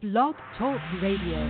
[0.00, 1.42] Blog Talk Radio.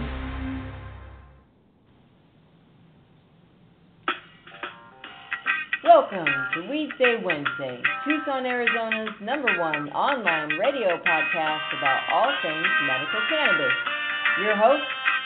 [5.85, 13.21] Welcome to Weedsday Wednesday, Tucson, Arizona's number one online radio podcast about all things medical
[13.30, 13.73] cannabis.
[14.43, 14.83] Your host,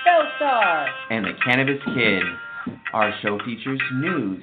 [0.06, 0.88] Bellstar.
[1.10, 2.22] and the Cannabis Kid.
[2.92, 4.42] Our show features news,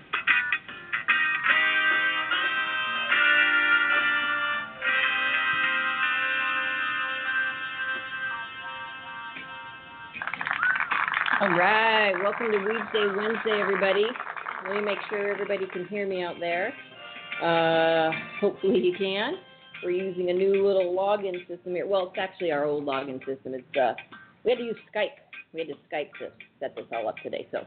[11.41, 14.05] All right, welcome to Weed Day Wednesday, everybody.
[14.67, 16.71] Let me make sure everybody can hear me out there.
[17.41, 19.37] Uh, hopefully you can.
[19.83, 21.87] We're using a new little login system here.
[21.87, 23.55] Well, it's actually our old login system.
[23.55, 23.93] It's uh,
[24.45, 25.17] we had to use Skype.
[25.51, 27.47] We had to Skype to set this all up today.
[27.51, 27.65] So,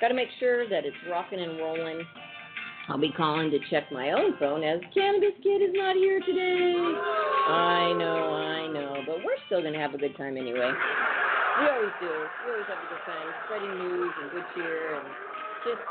[0.00, 2.00] got to make sure that it's rocking and rolling.
[2.88, 6.72] I'll be calling to check my own phone as Cannabis Kid is not here today.
[7.48, 10.72] I know, I know, but we're still gonna have a good time anyway.
[11.60, 12.10] We always do.
[12.10, 15.06] We always have a good time spreading news and good cheer and
[15.62, 15.82] just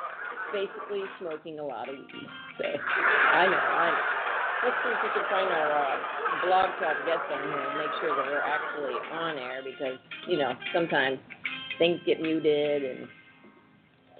[0.52, 2.28] basically smoking a lot of weed.
[2.60, 4.24] So I know, I know.
[4.64, 5.98] Let's see if we can find our uh,
[6.48, 10.38] blog talk guests on here and make sure that we're actually on air because, you
[10.38, 11.20] know, sometimes
[11.80, 13.08] things get muted and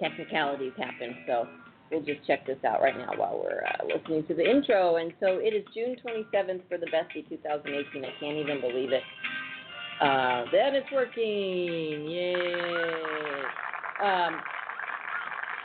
[0.00, 1.16] technicalities happen.
[1.26, 1.48] So
[1.90, 4.96] we'll just check this out right now while we're uh, listening to the intro.
[4.96, 8.04] And so it is June 27th for the Bestie 2018.
[8.04, 9.02] I can't even believe it.
[10.00, 12.08] Uh, then it's working.
[12.08, 12.34] Yay.
[14.02, 14.40] Um,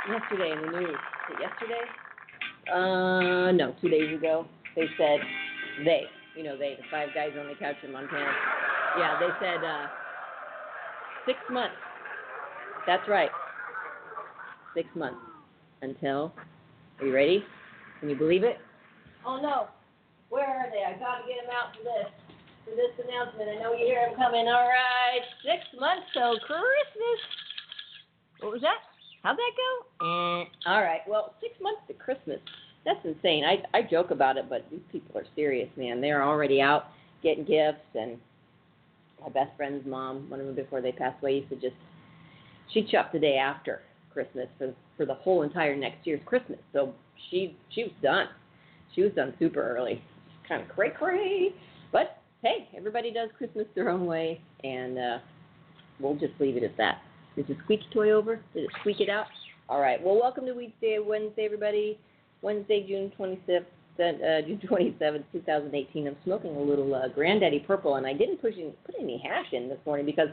[0.08, 0.98] yesterday in the news.
[1.40, 1.82] Yesterday?
[2.72, 4.46] Uh, no, two days ago.
[4.76, 5.20] They said
[5.84, 6.04] they,
[6.36, 8.32] you know, they, the five guys on the couch in Montana.
[8.98, 9.88] Yeah, they said uh,
[11.26, 11.76] six months.
[12.86, 13.30] That's right.
[14.76, 15.20] Six months
[15.82, 16.34] until.
[17.00, 17.44] Are you ready?
[18.00, 18.58] Can you believe it?
[19.26, 19.68] Oh no.
[20.30, 20.84] Where are they?
[20.84, 22.29] I gotta get them out for this
[22.66, 23.50] for this announcement.
[23.50, 24.48] I know you hear them coming.
[24.48, 27.20] All right, six months till Christmas.
[28.40, 28.80] What was that?
[29.24, 29.72] How'd that go?
[30.06, 30.44] Eh.
[30.66, 31.02] All right.
[31.08, 32.40] Well, six months to Christmas.
[32.86, 33.44] That's insane.
[33.44, 36.02] I I joke about it, but these people are serious, man.
[36.02, 36.88] They're already out
[37.22, 38.18] getting gifts, and
[39.22, 41.76] my best friend's mom, one of them before they passed away, used to just
[42.74, 43.82] she chopped the day after
[44.14, 46.60] Christmas for for the whole entire next year's Christmas.
[46.74, 46.94] So
[47.30, 48.28] she she was done.
[48.96, 50.02] She was done super early.
[50.48, 51.54] Kind of cray cray,
[52.42, 55.18] hey, everybody does Christmas their own way, and uh,
[56.00, 57.02] we'll just leave it at that.
[57.36, 58.38] Is the squeaky toy over?
[58.54, 59.26] Did it squeak it out?
[59.68, 60.02] All right.
[60.02, 62.00] Well, welcome to Weedsday Wednesday, everybody.
[62.42, 63.66] Wednesday, June 26th,
[64.00, 66.08] uh, June 27th, 2018.
[66.08, 69.52] I'm smoking a little uh, Granddaddy Purple, and I didn't push in, put any hash
[69.52, 70.30] in this morning because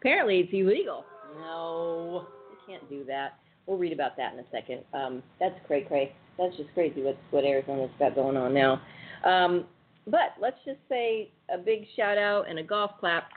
[0.00, 1.04] apparently it's illegal.
[1.38, 3.38] No, you can't do that.
[3.66, 4.82] We'll read about that in a second.
[4.92, 6.12] Um, that's cray cray.
[6.36, 8.80] That's just crazy what what Arizona's got going on now.
[9.24, 9.64] Um,
[10.06, 13.28] but let's just say a big shout out and a golf clap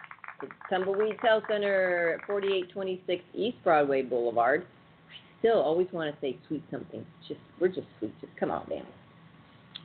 [0.42, 4.66] to Tumbleweeds Health Center at 4826 East Broadway Boulevard.
[5.10, 7.06] I still always want to say sweet something.
[7.28, 8.14] Just we're just sweet.
[8.22, 8.86] Just come on, it.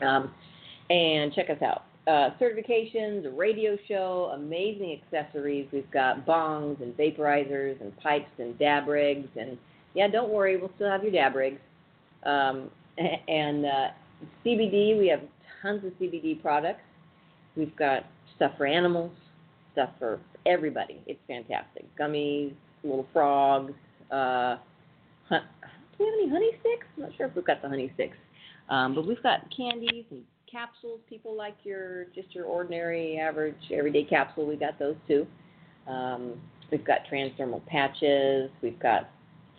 [0.03, 0.33] Um,
[0.91, 1.85] and check us out.
[2.07, 5.69] Uh, certifications, a radio show, amazing accessories.
[5.73, 9.29] We've got bongs and vaporizers and pipes and dab rigs.
[9.39, 9.59] And
[9.93, 11.61] yeah, don't worry, we'll still have your dab rigs.
[12.25, 12.71] Um,
[13.29, 13.89] and uh,
[14.45, 15.21] CBD, we have
[15.63, 16.83] tons of CBD products.
[17.57, 18.05] We've got
[18.37, 19.13] stuff for animals,
[19.73, 21.03] stuff for everybody.
[21.07, 21.85] It's fantastic.
[21.99, 22.53] Gummies,
[22.85, 23.73] little frogs.
[24.11, 24.57] Uh,
[25.31, 25.37] do
[25.99, 26.87] we have any honey sticks?
[26.97, 28.17] I'm not sure if we've got the honey sticks.
[28.69, 31.01] Um, but we've got candies and capsules.
[31.09, 34.47] People like your just your ordinary, average, everyday capsule.
[34.47, 35.27] We got those too.
[35.87, 36.41] Um,
[36.71, 38.51] we've got transdermal patches.
[38.63, 39.11] We've got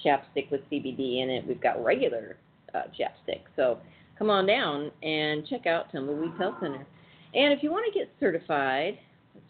[0.03, 1.47] chapstick with CBD in it.
[1.47, 2.37] We've got regular
[2.73, 3.41] uh, chapstick.
[3.55, 3.79] So
[4.19, 6.85] come on down and check out Tumbleweed Health Center.
[7.33, 8.99] And if you want to get certified,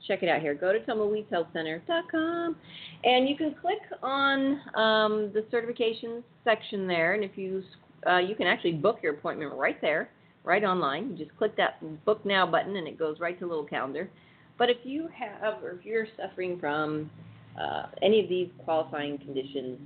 [0.07, 0.53] check it out here.
[0.53, 2.55] Go to tumbleweedshealthcenter.com,
[3.03, 7.15] and you can click on um, the certification section there.
[7.15, 7.63] And if you
[8.07, 10.09] uh, you can actually book your appointment right there,
[10.43, 11.09] right online.
[11.09, 14.09] You just click that book now button, and it goes right to a little calendar.
[14.57, 17.09] But if you have, or if you're suffering from
[17.59, 19.79] uh, any of these qualifying conditions,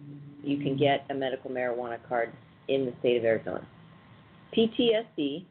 [0.43, 2.33] you can get a medical marijuana card
[2.67, 3.65] in the state of Arizona.
[4.55, 5.45] PTSD,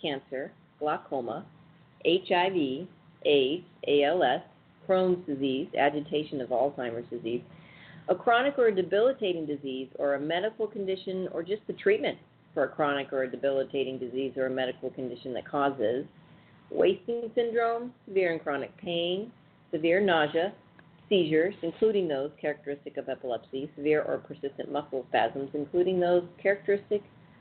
[0.00, 1.44] cancer, glaucoma,
[2.04, 2.86] HIV,
[3.24, 4.42] AIDS, ALS,
[4.88, 7.42] Crohn's disease, agitation of Alzheimer's disease,
[8.08, 12.16] a chronic or a debilitating disease, or a medical condition, or just the treatment
[12.54, 16.06] for a chronic or a debilitating disease or a medical condition that causes
[16.70, 19.30] wasting syndrome, severe and chronic pain,
[19.72, 20.52] severe nausea,
[21.08, 27.02] seizures, including those characteristic of epilepsy, severe or persistent muscle spasms, including those characteristic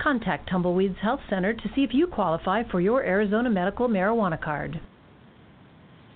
[0.00, 4.80] Contact Tumbleweeds Health Center to see if you qualify for your Arizona medical marijuana card.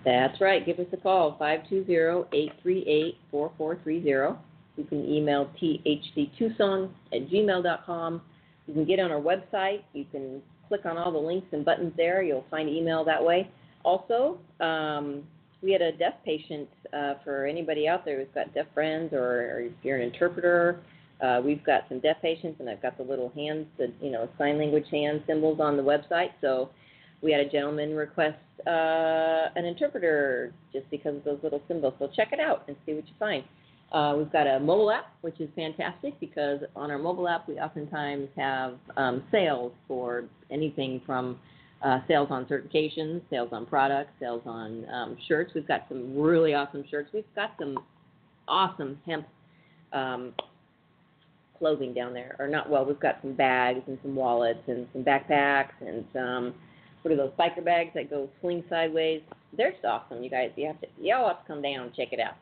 [0.04, 0.64] That's right.
[0.64, 4.38] Give us a call, 520-838-4430.
[4.76, 8.22] You can email thctucson at gmail.com.
[8.66, 9.82] You can get on our website.
[9.92, 12.22] You can click on all the links and buttons there.
[12.22, 13.50] You'll find email that way.
[13.84, 15.24] Also, um,
[15.62, 19.18] we had a deaf patient uh, for anybody out there who's got deaf friends or,
[19.18, 20.80] or if you're an interpreter.
[21.20, 24.28] Uh, we've got some deaf patients, and I've got the little hands, the you know
[24.38, 26.30] sign language hand symbols on the website.
[26.40, 26.70] So
[27.22, 31.94] we had a gentleman request uh, an interpreter just because of those little symbols.
[31.98, 33.44] So check it out and see what you find.
[33.90, 37.54] Uh, we've got a mobile app, which is fantastic because on our mobile app we
[37.54, 41.38] oftentimes have um, sales for anything from
[41.82, 45.52] uh, sales on certifications, sales on products, sales on um, shirts.
[45.54, 47.10] We've got some really awesome shirts.
[47.14, 47.78] We've got some
[48.46, 49.26] awesome hemp
[49.92, 50.34] um,
[51.58, 52.68] clothing down there, or not?
[52.70, 56.54] Well, we've got some bags and some wallets and some backpacks and some
[57.02, 59.22] what are those biker bags that go swing sideways?
[59.56, 60.50] They're awesome, you guys.
[60.56, 62.34] You have to you all have to come down and check it out.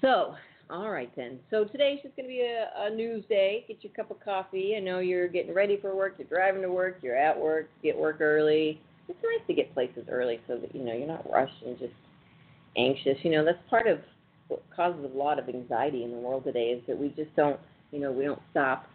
[0.00, 0.34] So,
[0.70, 1.38] all right then.
[1.50, 3.64] So today's just to be a, a news day.
[3.66, 4.74] Get your cup of coffee.
[4.76, 6.14] I know you're getting ready for work.
[6.18, 6.98] You're driving to work.
[7.02, 7.68] You're at work.
[7.82, 8.80] Get work early.
[9.08, 11.94] It's nice to get places early so that you know you're not rushed and just
[12.76, 13.18] anxious.
[13.22, 13.98] You know that's part of
[14.48, 17.60] what causes a lot of anxiety in the world today is that we just don't
[17.90, 18.88] you know we don't stop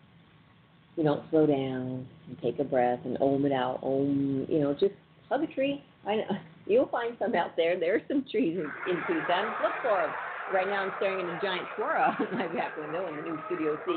[0.96, 3.80] you don't slow down and take a breath and om it out.
[3.82, 4.94] Om, you know, just
[5.30, 5.84] hug a tree.
[6.06, 6.24] I know
[6.68, 7.80] you'll find some out there.
[7.80, 9.46] There are some trees in, in Tucson.
[9.64, 10.12] Look for them.
[10.54, 13.40] Right now, I'm staring at a giant saguaro out my back window in the new
[13.48, 13.92] Studio C.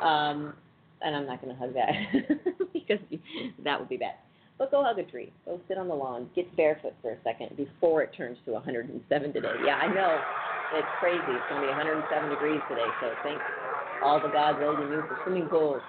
[0.00, 0.54] Um,
[1.02, 1.92] and I'm not going to hug that
[2.72, 2.98] because
[3.64, 4.14] that would be bad.
[4.58, 5.32] But go hug a tree.
[5.44, 6.30] Go sit on the lawn.
[6.34, 9.52] Get barefoot for a second before it turns to 107 today.
[9.66, 10.16] Yeah, I know.
[10.74, 11.20] It's crazy.
[11.28, 12.88] It's going to be 107 degrees today.
[13.02, 13.38] So thank
[14.02, 15.82] all the gods holding you for swimming pools.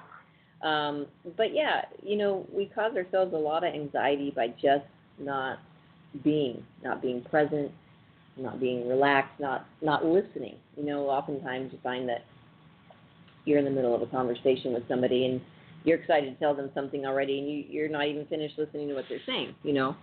[0.62, 1.06] Um,
[1.36, 4.86] but yeah, you know, we cause ourselves a lot of anxiety by just
[5.19, 5.59] not
[6.24, 7.71] being, not being present,
[8.38, 10.56] not being relaxed, not not listening.
[10.75, 12.25] You know, oftentimes you find that
[13.45, 15.42] you're in the middle of a conversation with somebody and
[15.83, 18.94] you're excited to tell them something already and you, you're not even finished listening to
[18.94, 19.95] what they're saying, you know.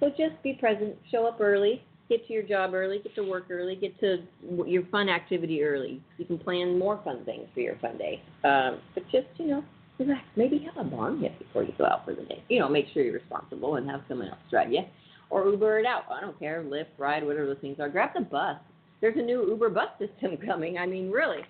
[0.00, 3.46] So just be present, show up early, get to your job early, get to work
[3.50, 4.22] early, get to
[4.66, 6.00] your fun activity early.
[6.18, 8.22] You can plan more fun things for your fun day.
[8.44, 9.64] Um, but just, you know,
[9.98, 10.22] relax.
[10.36, 12.42] Maybe have a bong hit before you go out for the day.
[12.48, 14.82] You know, make sure you're responsible and have someone else drive you.
[15.30, 16.04] Or Uber it out.
[16.10, 17.88] I don't care, Lyft, ride, whatever those things are.
[17.88, 18.56] Grab the bus.
[19.00, 20.78] There's a new Uber bus system coming.
[20.78, 21.40] I mean, really.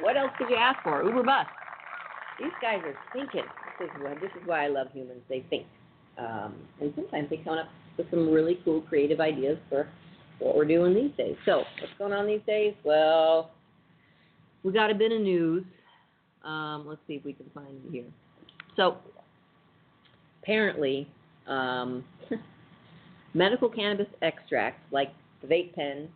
[0.00, 1.02] What else could you ask for?
[1.04, 1.46] Uber bus.
[2.38, 3.44] These guys are thinking.
[3.78, 5.22] This is why, this is why I love humans.
[5.28, 5.66] They think.
[6.18, 9.88] Um, and sometimes they come up with some really cool creative ideas for
[10.38, 11.36] what we're doing these days.
[11.44, 12.74] So, what's going on these days?
[12.84, 13.50] Well,
[14.62, 15.64] we got a bit of news.
[16.44, 18.04] Um, let's see if we can find it here.
[18.76, 18.98] So,
[20.42, 21.08] apparently,
[21.46, 22.04] um,
[23.34, 25.12] medical cannabis extracts like
[25.42, 26.08] the vape pen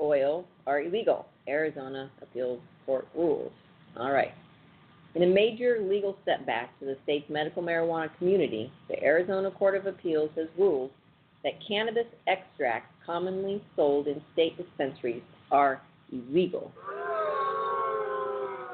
[0.00, 1.26] oil are illegal.
[1.48, 3.52] Arizona appeals court rules.
[3.98, 4.32] All right.
[5.14, 9.86] In a major legal setback to the state's medical marijuana community, the Arizona Court of
[9.86, 10.90] Appeals has ruled
[11.44, 15.80] that cannabis extracts commonly sold in state dispensaries are
[16.12, 16.72] illegal.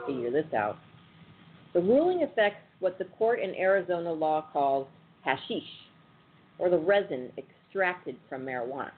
[0.06, 0.76] Figure this out.
[1.72, 4.86] The ruling affects what the court in Arizona law calls
[5.22, 5.62] hashish,
[6.58, 8.92] or the resin extracted from marijuana.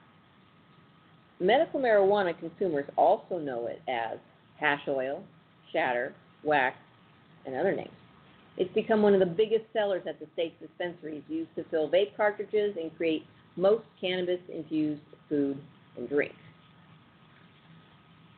[1.39, 4.17] medical marijuana consumers also know it as
[4.59, 5.23] hash oil,
[5.71, 6.75] shatter, wax,
[7.45, 7.89] and other names.
[8.57, 12.15] It's become one of the biggest sellers at the state's dispensaries, used to fill vape
[12.17, 13.23] cartridges and create
[13.57, 15.59] most cannabis infused food
[15.97, 16.35] and drinks.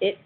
[0.02, 0.18] It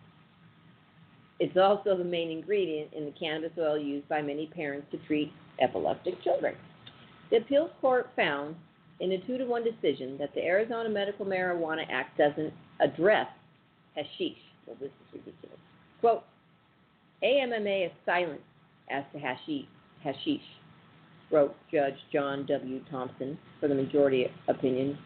[1.39, 5.31] it's also the main ingredient in the cannabis oil used by many parents to treat
[5.59, 6.55] epileptic children.
[7.31, 8.55] The appeals court found
[8.99, 13.27] in a two to one decision that the Arizona Medical Marijuana Act doesn't address
[13.95, 14.37] hashish.
[14.65, 15.59] Well, this is ridiculous.
[15.99, 16.23] Quote,
[17.23, 18.41] AMMA is silent
[18.89, 19.65] as to hashish,
[20.03, 20.41] hashish,
[21.33, 22.79] wrote Judge Jon W.
[22.89, 24.97] Thompson for the majority opinion.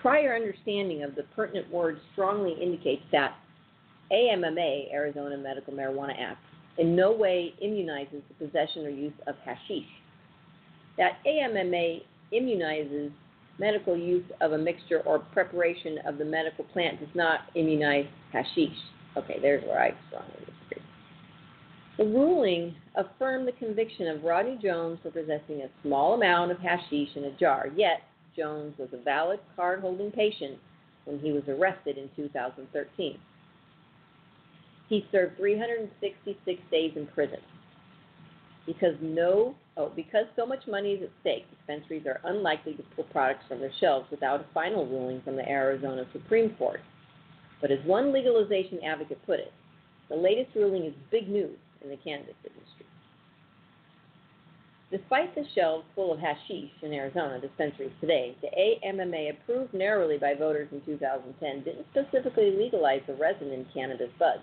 [0.00, 3.36] Prior understanding of the pertinent words strongly indicates that
[4.12, 6.38] AMMA, Arizona Medical Marijuana Act,
[6.78, 9.86] in no way immunizes the possession or use of hashish.
[10.96, 12.00] That AMMA
[12.32, 13.10] immunizes
[13.58, 18.76] medical use of a mixture or preparation of the medical plant does not immunize hashish.
[19.16, 20.49] Okay, there's where I strongly.
[22.00, 27.14] The ruling affirmed the conviction of Rodney Jones for possessing a small amount of hashish
[27.14, 28.00] in a jar, yet
[28.34, 30.56] Jones was a valid card holding patient
[31.04, 33.18] when he was arrested in 2013.
[34.88, 37.40] He served 366 days in prison.
[38.64, 43.04] Because no, oh, because so much money is at stake, dispensaries are unlikely to pull
[43.12, 46.80] products from their shelves without a final ruling from the Arizona Supreme Court.
[47.60, 49.52] But as one legalization advocate put it,
[50.08, 52.86] the latest ruling is big news in the cannabis industry.
[54.90, 58.48] Despite the shelves full of hashish in Arizona dispensaries today, the
[58.84, 64.42] AMMA, approved narrowly by voters in 2010, didn't specifically legalize the resin in cannabis buds.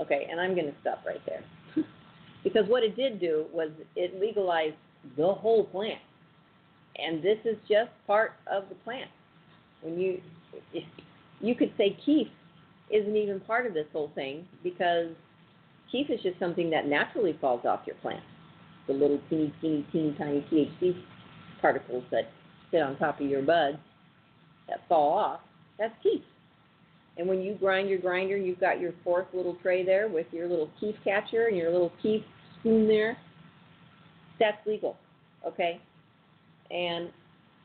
[0.00, 1.44] Okay, and I'm going to stop right there.
[2.42, 4.74] because what it did do was it legalized
[5.16, 6.00] the whole plant.
[6.96, 9.10] And this is just part of the plant.
[9.80, 10.20] When you
[11.40, 12.28] you could say kief
[12.90, 15.08] isn't even part of this whole thing because
[15.92, 18.22] kief is just something that naturally falls off your plant.
[18.88, 21.00] The little teeny, teeny, teeny, tiny THC
[21.60, 22.32] particles that
[22.70, 23.78] sit on top of your buds
[24.68, 25.40] that fall off,
[25.78, 26.22] that's kief.
[27.18, 30.48] And when you grind your grinder, you've got your fourth little tray there with your
[30.48, 32.22] little kief catcher and your little kief
[32.58, 33.16] spoon there.
[34.40, 34.96] That's legal,
[35.46, 35.80] okay?
[36.70, 37.10] And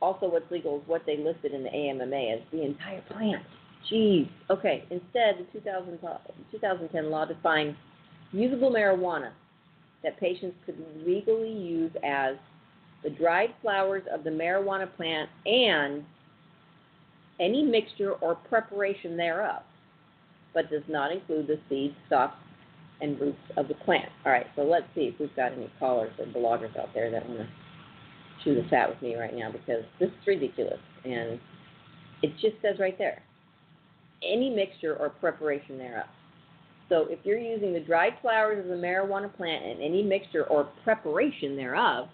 [0.02, 3.44] also, what's legal is what they listed in the AMMA as the entire plant.
[3.92, 4.28] Jeez.
[4.50, 4.84] Okay.
[4.90, 6.00] Instead, the 2000,
[6.52, 7.76] 2010 law defined
[8.32, 9.32] usable marijuana
[10.04, 12.36] that patients could legally use as
[13.04, 16.04] the dried flowers of the marijuana plant and
[17.40, 19.62] any mixture or preparation thereof,
[20.54, 22.38] but does not include the seeds, stalks,
[23.02, 24.10] and roots of the plant.
[24.26, 27.28] All right, so let's see if we've got any callers or bloggers out there that
[27.28, 27.48] want to
[28.44, 30.80] chew the fat with me right now because this is ridiculous.
[31.06, 31.40] And
[32.24, 33.22] it just says right there
[34.24, 36.08] any mixture or preparation thereof.
[36.90, 40.70] So if you're using the dried flowers of the marijuana plant and any mixture or
[40.84, 42.08] preparation thereof,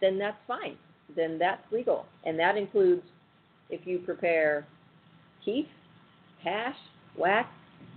[0.00, 0.76] then that's fine.
[1.16, 2.06] Then that's legal.
[2.24, 3.02] And that includes
[3.70, 4.66] if you prepare
[5.44, 5.66] kief,
[6.44, 6.76] hash,
[7.16, 7.48] wax,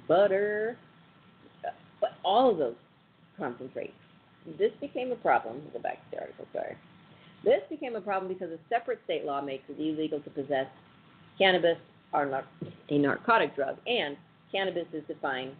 [0.08, 0.78] butter,
[1.66, 2.76] uh, all of those
[3.38, 3.94] concentrates.
[4.58, 5.62] This became a problem.
[5.74, 6.78] Go back to the article, sorry.
[7.44, 10.68] This became a problem because a separate state law makes it illegal to possess
[11.38, 11.78] cannabis,
[12.14, 12.44] or
[12.90, 14.16] a narcotic drug, and
[14.56, 15.52] cannabis is defined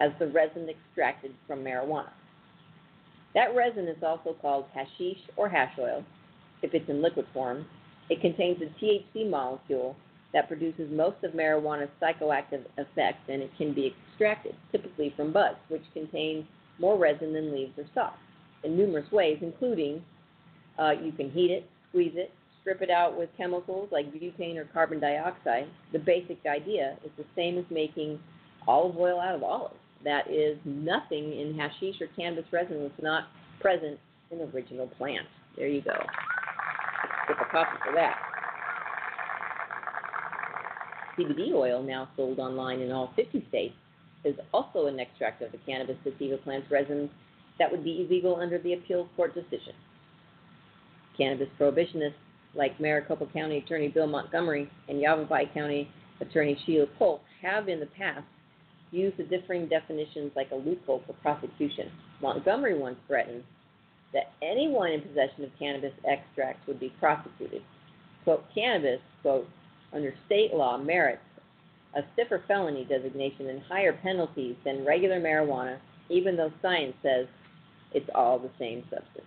[0.00, 2.10] as the resin extracted from marijuana.
[3.34, 6.04] That resin is also called hashish or hash oil
[6.62, 7.66] if it's in liquid form,
[8.08, 9.96] it contains a THC molecule
[10.32, 15.56] that produces most of marijuana's psychoactive effects, and it can be extracted, typically from buds,
[15.68, 16.46] which contain
[16.78, 18.18] more resin than leaves or stalks,
[18.62, 20.02] in numerous ways, including
[20.78, 22.32] uh, you can heat it, squeeze it,
[22.70, 25.66] strip it out with chemicals like butane or carbon dioxide.
[25.92, 28.20] The basic idea is the same as making
[28.68, 29.74] olive oil out of olives.
[30.04, 33.24] That is, nothing in hashish or cannabis resin was not
[33.60, 33.98] present
[34.30, 35.26] in the original plant.
[35.56, 35.96] There you go
[37.26, 38.16] Get a copy for that.
[41.18, 43.74] CBD oil, now sold online in all 50 states,
[44.24, 47.10] is also an extract of the cannabis sativa plant's resin
[47.58, 49.74] that would be illegal under the appeals court decision.
[51.16, 52.14] Cannabis prohibitionists
[52.54, 55.88] like Maricopa County Attorney Bill Montgomery and Yavapai County
[56.20, 58.24] Attorney Sheila Polk have in the past
[58.90, 61.90] used the differing definitions like a loophole for prosecution.
[62.20, 63.44] Montgomery once threatened
[64.12, 67.62] that anyone in possession of cannabis extracts would be prosecuted.
[68.24, 69.48] Quote, cannabis, quote,
[69.92, 71.22] under state law merits
[71.96, 75.78] a stiffer felony designation and higher penalties than regular marijuana,
[76.08, 77.26] even though science says
[77.92, 79.26] it's all the same substance.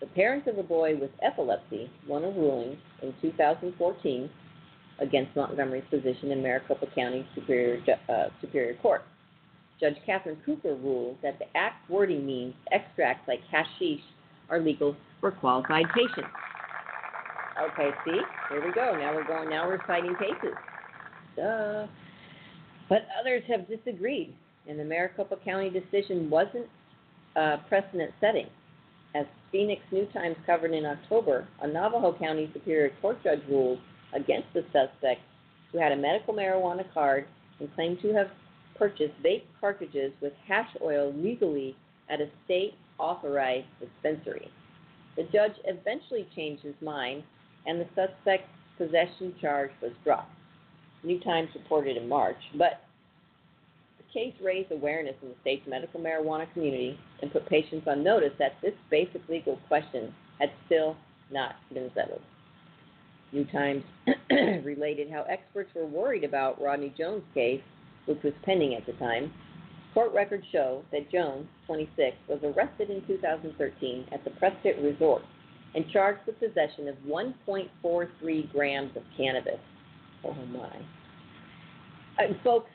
[0.00, 4.30] The parents of a boy with epilepsy won a ruling in 2014
[4.98, 9.02] against Montgomery's position in Maricopa County Superior, uh, Superior Court.
[9.78, 14.00] Judge Catherine Cooper ruled that the Act wording means extracts like hashish
[14.48, 16.28] are legal for qualified patients.
[17.72, 18.20] Okay, see?
[18.50, 18.96] Here we go.
[18.98, 20.56] Now we're going, now we're citing cases.
[21.36, 21.86] Duh.
[22.88, 24.34] But others have disagreed,
[24.68, 26.66] and the Maricopa County decision wasn't
[27.36, 28.46] uh, precedent setting.
[29.52, 33.80] Phoenix New Times covered in October, a Navajo County Superior Court judge ruled
[34.12, 35.20] against the suspect
[35.72, 37.26] who had a medical marijuana card
[37.58, 38.30] and claimed to have
[38.76, 41.76] purchased vape cartridges with hash oil legally
[42.08, 44.50] at a state authorized dispensary.
[45.16, 47.22] The judge eventually changed his mind
[47.66, 50.32] and the suspect's possession charge was dropped.
[51.02, 52.80] New Times reported in March, but
[54.12, 58.52] case raised awareness in the state's medical marijuana community and put patients on notice that
[58.62, 60.96] this basic legal question had still
[61.30, 62.22] not been settled.
[63.32, 63.84] New Times
[64.64, 67.62] related how experts were worried about Rodney Jones' case,
[68.06, 69.32] which was pending at the time.
[69.94, 75.22] Court records show that Jones, 26, was arrested in 2013 at the Prescott Resort
[75.74, 79.58] and charged with possession of 1.43 grams of cannabis.
[80.24, 80.76] Oh my.
[82.18, 82.70] And folks,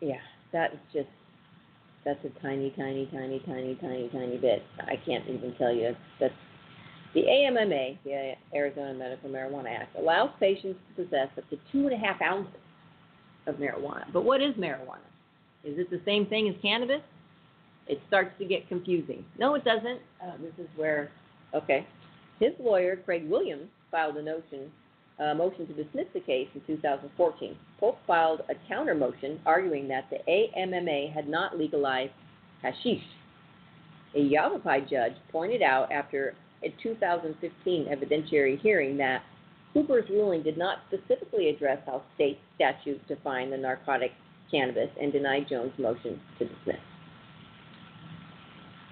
[0.00, 0.20] yeah,
[0.52, 1.08] that is just,
[2.04, 4.62] that's a tiny, tiny, tiny, tiny, tiny, tiny bit.
[4.80, 5.82] I can't even tell you.
[5.82, 6.34] That's, that's
[7.14, 11.92] the AMMA, the Arizona Medical Marijuana Act, allows patients to possess up to two and
[11.92, 12.52] a half ounces
[13.46, 14.04] of marijuana.
[14.12, 15.00] But what is marijuana?
[15.64, 17.02] Is it the same thing as cannabis?
[17.88, 19.24] It starts to get confusing.
[19.38, 20.00] No, it doesn't.
[20.22, 21.10] Uh, this is where,
[21.54, 21.86] okay.
[22.38, 24.70] His lawyer, Craig Williams, filed a notion,
[25.20, 27.56] uh, motion to dismiss the case in 2014.
[27.80, 32.12] Polk filed a counter motion arguing that the AMMA had not legalized
[32.62, 33.02] hashish.
[34.14, 36.34] A Yavapai judge pointed out after
[36.64, 39.22] a 2015 evidentiary hearing that
[39.72, 44.12] Cooper's ruling did not specifically address how state statutes define the narcotic
[44.50, 46.76] cannabis and denied Jones' motion to dismiss.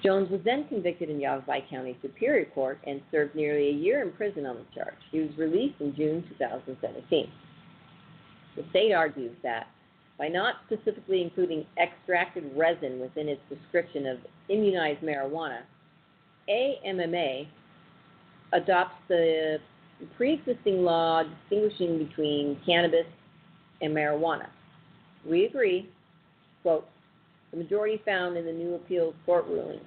[0.07, 4.13] Jones was then convicted in Yavapai County Superior Court and served nearly a year in
[4.13, 4.95] prison on the charge.
[5.11, 7.29] He was released in June 2017.
[8.55, 9.67] The state argues that
[10.17, 15.63] by not specifically including extracted resin within its description of immunized marijuana,
[16.49, 17.49] AMMA
[18.53, 19.59] adopts the
[20.17, 23.07] pre-existing law distinguishing between cannabis
[23.83, 24.47] and marijuana.
[25.29, 25.91] We agree,
[26.63, 26.87] quote,
[27.51, 29.81] the majority found in the new appeals court ruling.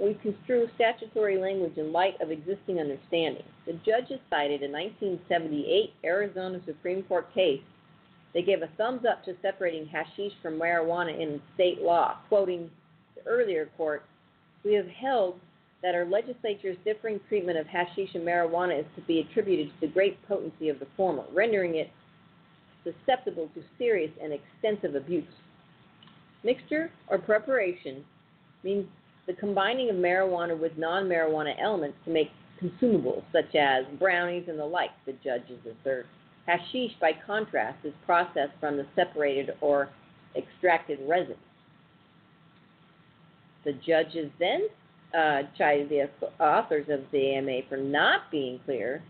[0.00, 3.44] We construe statutory language in light of existing understanding.
[3.66, 7.60] The judges cited a 1978 Arizona Supreme Court case.
[8.32, 12.70] They gave a thumbs up to separating hashish from marijuana in state law, quoting
[13.16, 14.04] the earlier court,
[14.64, 15.38] we have held
[15.82, 19.92] that our legislature's differing treatment of hashish and marijuana is to be attributed to the
[19.92, 21.90] great potency of the former, rendering it
[22.84, 25.24] susceptible to serious and extensive abuse.
[26.44, 28.04] Mixture or preparation
[28.62, 28.86] means
[29.26, 32.30] the combining of marijuana with non marijuana elements to make
[32.62, 36.06] consumables, such as brownies and the like, the judges assert.
[36.46, 39.88] Hashish, by contrast, is processed from the separated or
[40.36, 41.36] extracted resin.
[43.64, 44.68] The judges then
[45.16, 46.08] uh, chided the
[46.42, 49.02] authors of the AMA for not being clear.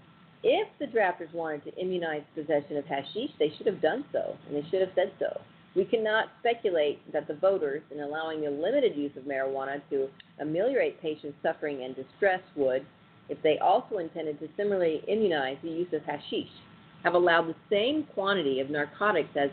[0.42, 4.56] If the drafters wanted to immunize possession of hashish, they should have done so, and
[4.56, 5.40] they should have said so.
[5.76, 10.08] We cannot speculate that the voters, in allowing the limited use of marijuana to
[10.40, 12.84] ameliorate patients' suffering and distress, would,
[13.28, 16.50] if they also intended to similarly immunize the use of hashish,
[17.04, 19.50] have allowed the same quantity of narcotics as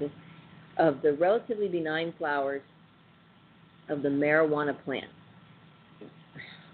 [0.77, 2.61] of the relatively benign flowers
[3.89, 5.05] of the marijuana plant.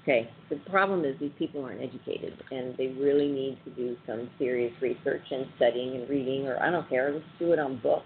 [0.04, 4.30] Okay, the problem is these people aren't educated and they really need to do some
[4.38, 8.06] serious research and studying and reading, or I don't care, let's do it on books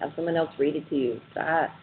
[0.00, 1.20] have someone else read it to you.
[1.36, 1.74] Ah,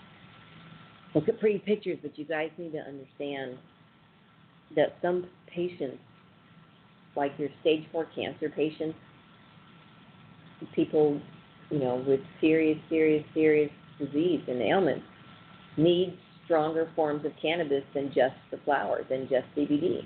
[1.13, 3.57] look at pretty pictures, but you guys need to understand
[4.75, 5.99] that some patients,
[7.15, 8.97] like your stage four cancer patients,
[10.73, 11.19] people,
[11.69, 15.05] you know, with serious, serious, serious disease and ailments,
[15.77, 20.01] need stronger forms of cannabis than just the flower, than just CBD.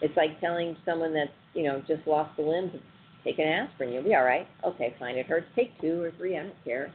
[0.00, 2.80] It's like telling someone that's, you know, just lost a limb to
[3.24, 3.92] take an aspirin.
[3.92, 4.46] You'll be all right.
[4.64, 5.16] Okay, fine.
[5.16, 5.46] It hurts.
[5.56, 6.36] Take two or three.
[6.38, 6.92] I don't care.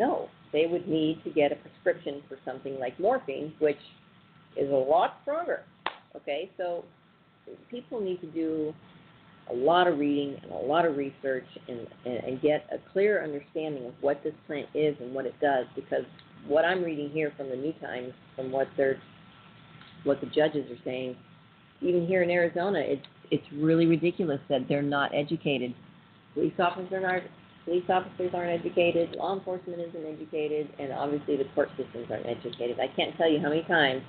[0.00, 3.78] No, they would need to get a prescription for something like morphine, which
[4.56, 5.62] is a lot stronger.
[6.16, 6.84] Okay, so
[7.70, 8.74] people need to do
[9.50, 13.86] a lot of reading and a lot of research and, and, get a clear understanding
[13.86, 16.04] of what this plant is and what it does because
[16.46, 19.00] what I'm reading here from the New Times, from what they're,
[20.04, 21.16] what the judges are saying,
[21.80, 25.74] even here in Arizona, it's it's really ridiculous that they're not educated.
[26.34, 27.24] Police officers aren't
[27.64, 32.78] police officers aren't educated, law enforcement isn't educated, and obviously the court systems aren't educated.
[32.80, 34.02] I can't tell you how many times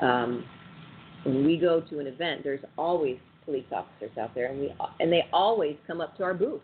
[0.00, 0.44] um,
[1.24, 5.10] when we go to an event, there's always police officers out there, and we and
[5.10, 6.60] they always come up to our booth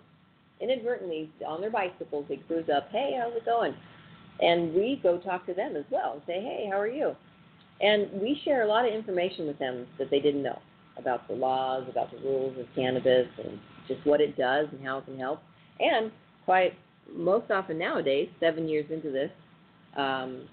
[0.60, 2.26] inadvertently on their bicycles.
[2.28, 3.74] They cruise up, hey, how's it going?
[4.40, 7.14] And we go talk to them as well and say, hey, how are you?
[7.80, 10.58] And we share a lot of information with them that they didn't know
[10.96, 14.98] about the laws, about the rules of cannabis, and just what it does and how
[14.98, 15.40] it can help.
[15.80, 16.10] And
[16.44, 16.74] quite
[17.12, 19.30] most often nowadays, seven years into this,
[19.96, 20.48] um,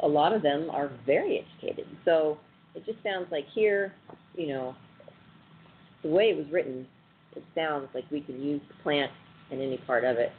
[0.00, 1.86] a lot of them are very educated.
[2.04, 2.38] So
[2.74, 3.94] it just sounds like here,
[4.36, 4.74] you know,
[6.02, 6.86] the way it was written,
[7.34, 9.10] it sounds like we can use the plant
[9.50, 10.32] and any part of it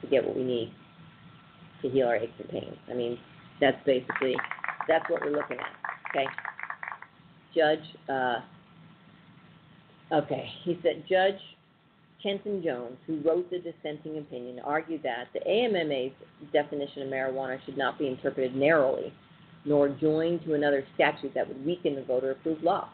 [0.00, 0.72] to get what we need
[1.82, 2.76] to heal our aches and pains.
[2.90, 3.18] I mean,
[3.60, 4.36] that's basically
[4.88, 5.66] that's what we're looking at.
[6.10, 6.26] Okay.
[7.54, 7.96] Judge.
[8.08, 8.40] Uh,
[10.12, 11.40] okay, he said Judge
[12.22, 16.12] Kenton Jones, who wrote the dissenting opinion, argued that the AMMA's
[16.52, 19.12] definition of marijuana should not be interpreted narrowly,
[19.64, 22.88] nor joined to another statute that would weaken the voter-approved law.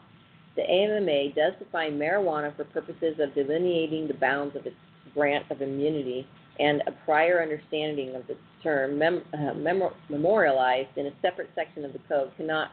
[0.55, 4.75] The AMMA does define marijuana for purposes of delineating the bounds of its
[5.13, 6.27] grant of immunity
[6.59, 11.85] and a prior understanding of the term mem- uh, mem- memorialized in a separate section
[11.85, 12.71] of the code cannot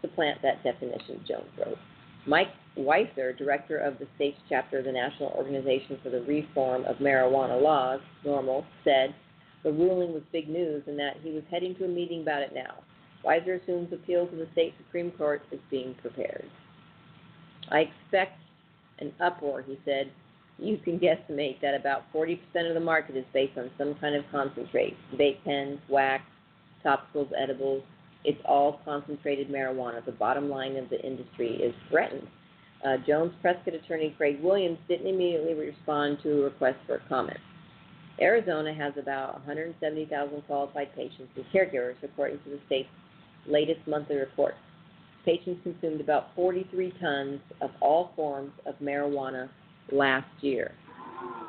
[0.00, 1.78] supplant that definition, Jones wrote.
[2.26, 6.96] Mike Weiser, director of the state's chapter of the National Organization for the Reform of
[6.96, 9.14] Marijuana Laws, NORML, said
[9.62, 12.52] the ruling was big news and that he was heading to a meeting about it
[12.54, 12.82] now.
[13.24, 16.46] Weiser assumes appeal to the state Supreme Court is being prepared.
[17.70, 18.38] I expect
[18.98, 20.10] an uproar, he said,
[20.58, 24.24] you can guesstimate that about 40% of the market is based on some kind of
[24.30, 26.22] concentrate vape pens, wax,
[26.84, 27.82] topicals, edibles.
[28.24, 30.04] It's all concentrated marijuana.
[30.04, 32.26] The bottom line of the industry is threatened.
[32.84, 37.38] Uh, Jones Prescott attorney Craig Williams didn't immediately respond to a request for a comment.
[38.20, 42.88] Arizona has about 170,000 qualified patients and caregivers, according to the state's
[43.46, 44.54] latest monthly report.
[45.24, 49.48] Patients consumed about 43 tons of all forms of marijuana
[49.90, 50.72] last year.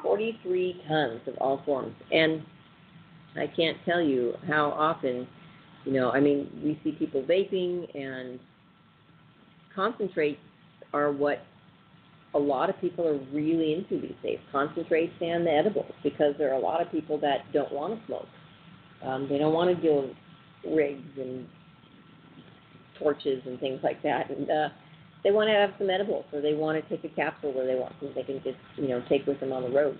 [0.01, 1.93] 43 tons of all forms.
[2.11, 2.41] And
[3.35, 5.27] I can't tell you how often,
[5.85, 8.39] you know, I mean, we see people vaping and
[9.75, 10.39] concentrates
[10.93, 11.39] are what
[12.33, 14.39] a lot of people are really into these days.
[14.51, 18.05] Concentrates and the edibles because there are a lot of people that don't want to
[18.07, 18.27] smoke.
[19.03, 21.47] Um, they don't want to deal with rigs and
[22.99, 24.29] torches and things like that.
[24.29, 24.69] And uh,
[25.23, 27.75] they want to have some edibles, or they want to take a capsule where they
[27.75, 29.97] want something they can just you know take with them on the road.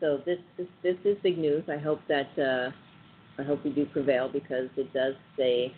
[0.00, 1.64] So this this this is big news.
[1.68, 2.70] I hope that uh,
[3.38, 5.72] I hope we do prevail because it does say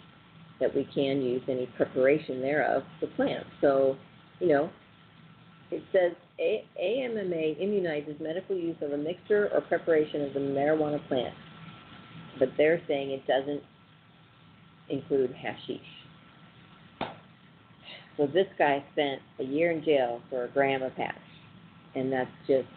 [0.61, 3.49] that we can use any preparation thereof for plants.
[3.61, 3.97] So
[4.41, 4.71] you know
[5.71, 11.07] it says a- AMMA immunizes medical use of a mixture or preparation of the marijuana
[11.07, 11.35] plant,
[12.39, 13.63] but they're saying it doesn't
[14.89, 15.81] include hashish.
[18.17, 21.15] So this guy spent a year in jail for a gram of hash,
[21.95, 22.69] and that's just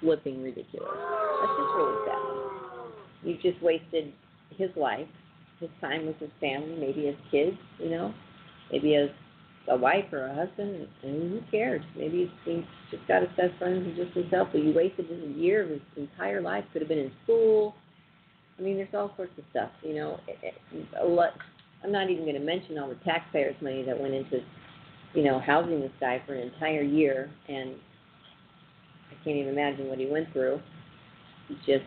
[0.00, 0.88] flipping ridiculous.
[0.94, 2.39] That's just really sad.
[3.22, 4.12] You just wasted
[4.56, 5.08] his life,
[5.58, 8.14] his time with his family, maybe his kids, you know,
[8.72, 9.10] maybe as
[9.68, 11.82] a wife or a husband, and who cares?
[11.96, 15.64] Maybe he's just got his best friends and just himself, but you wasted a year
[15.64, 16.64] of his entire life.
[16.72, 17.74] Could have been in school.
[18.58, 20.18] I mean, there's all sorts of stuff, you know.
[21.00, 21.30] A lot,
[21.84, 24.40] I'm not even going to mention all the taxpayers' money that went into
[25.14, 27.74] you know, housing this guy for an entire year, and
[29.10, 30.60] I can't even imagine what he went through.
[31.66, 31.84] Just,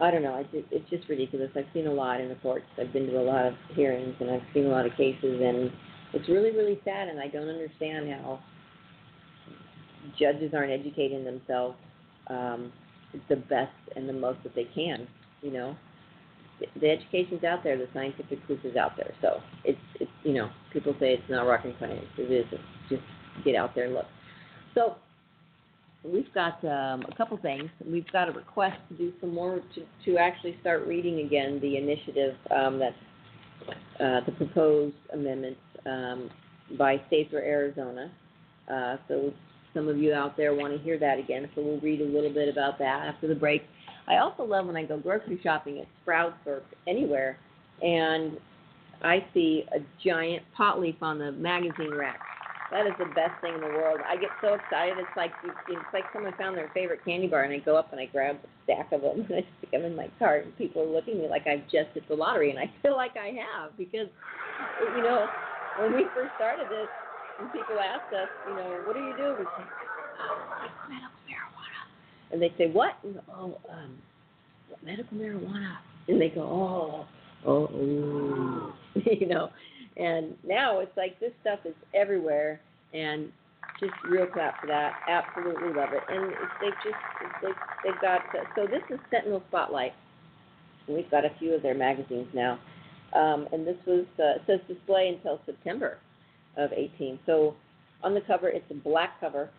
[0.00, 0.44] I don't know.
[0.52, 1.50] It's it's just ridiculous.
[1.56, 2.66] I've seen a lot in the courts.
[2.78, 5.70] I've been to a lot of hearings, and I've seen a lot of cases, and
[6.12, 7.08] it's really, really sad.
[7.08, 8.40] And I don't understand how
[10.18, 11.76] judges aren't educating themselves
[12.28, 12.72] um,
[13.28, 15.08] the best and the most that they can.
[15.40, 15.76] You know,
[16.80, 19.14] the education's out there, the scientific proof is out there.
[19.22, 22.04] So it's it's you know people say it's not rocket science.
[22.18, 22.60] It isn't.
[22.90, 23.02] Just
[23.44, 24.06] get out there and look.
[24.74, 24.96] So
[26.02, 27.68] we've got um, a couple things.
[27.84, 31.76] We've got a request to do some more to to actually start reading again the
[31.76, 32.96] initiative um, that's
[34.00, 36.30] uh, the proposed amendments um,
[36.78, 38.10] by States for Arizona.
[38.70, 39.32] Uh, so
[39.74, 41.48] some of you out there want to hear that again.
[41.54, 43.62] So we'll read a little bit about that after the break.
[44.08, 47.38] I also love when I go grocery shopping at Sprouts or anywhere,
[47.82, 48.38] and
[49.02, 52.20] I see a giant pot leaf on the magazine rack.
[52.70, 54.00] That is the best thing in the world.
[54.02, 54.98] I get so excited.
[54.98, 58.00] It's like it's like someone found their favorite candy bar, and I go up and
[58.00, 60.82] I grab a stack of them and I stick them in my cart, and people
[60.82, 63.30] are looking at me like I've just hit the lottery, and I feel like I
[63.38, 64.10] have because,
[64.96, 65.26] you know,
[65.78, 66.90] when we first started this,
[67.38, 69.36] and people asked us, you know, what are you doing?
[69.38, 69.64] We say,
[70.26, 71.82] oh, medical marijuana.
[72.32, 72.94] And they say, what?
[73.04, 73.94] And oh, um,
[74.82, 75.76] medical marijuana.
[76.08, 77.06] And they go, oh,
[77.46, 78.72] oh, oh.
[79.20, 79.50] you know.
[79.96, 82.60] And now it's like this stuff is everywhere,
[82.92, 83.32] and
[83.80, 84.92] just real clap for that.
[85.08, 86.02] Absolutely love it.
[86.08, 87.02] And they've just
[87.42, 87.54] they've,
[87.84, 89.92] they've got uh, so this is Centennial Spotlight.
[90.88, 92.58] We've got a few of their magazines now,
[93.12, 95.98] um, and this was uh, says display until September
[96.56, 97.18] of 18.
[97.26, 97.54] So
[98.02, 99.50] on the cover, it's a black cover,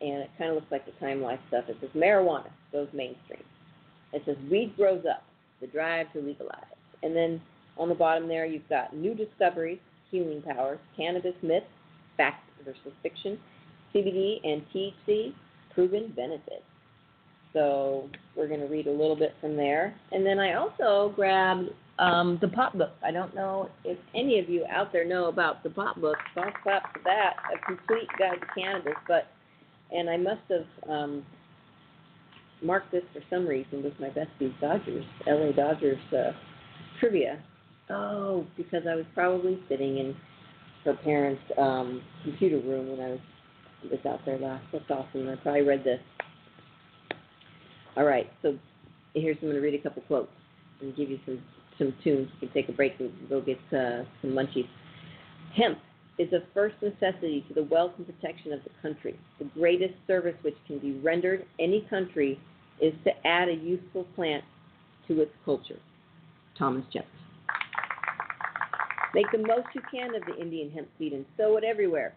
[0.00, 1.64] and it kind of looks like the Time Life stuff.
[1.68, 3.42] It says marijuana goes mainstream.
[4.12, 5.24] It says weed grows up,
[5.60, 6.64] the drive to legalize.
[7.02, 7.40] And then
[7.78, 9.78] on the bottom there, you've got new discoveries,
[10.10, 11.66] healing powers, cannabis myths,
[12.16, 13.38] fact versus fiction,
[13.94, 15.32] CBD and THC,
[15.74, 16.64] proven benefits.
[17.52, 19.94] So we're going to read a little bit from there.
[20.12, 22.92] And then I also grabbed um, the Pot Book.
[23.02, 26.16] I don't know if any of you out there know about the Pot Book.
[26.34, 28.94] So I'll clap for that, a complete guide to cannabis.
[29.08, 29.28] But
[29.90, 31.24] and I must have um,
[32.62, 36.32] marked this for some reason with my besties Dodgers, LA Dodgers uh,
[37.00, 37.42] trivia.
[37.88, 40.16] Oh, because I was probably sitting in
[40.84, 43.20] her parents' um, computer room when I was
[43.90, 44.64] was out there last.
[44.72, 45.28] That's awesome.
[45.28, 46.00] I probably read this.
[47.96, 48.58] All right, so
[49.14, 50.30] here's I'm going to read a couple quotes
[50.80, 51.42] and give you some
[51.78, 52.28] some tunes.
[52.40, 54.68] You can take a break and go get uh, some munchies.
[55.54, 55.78] Hemp
[56.18, 59.18] is a first necessity to the wealth and protection of the country.
[59.38, 62.40] The greatest service which can be rendered any country
[62.80, 64.42] is to add a useful plant
[65.08, 65.78] to its culture.
[66.58, 67.25] Thomas Jefferson.
[69.16, 72.12] Make the most you can of the Indian hemp seed and sow it everywhere.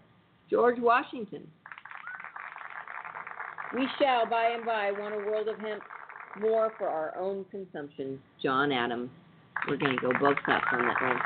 [0.51, 1.47] George Washington.
[3.73, 5.81] We shall by and by want a world of hemp
[6.41, 8.19] more for our own consumption.
[8.43, 9.09] John Adams.
[9.69, 11.19] We're going to go both claps on that one.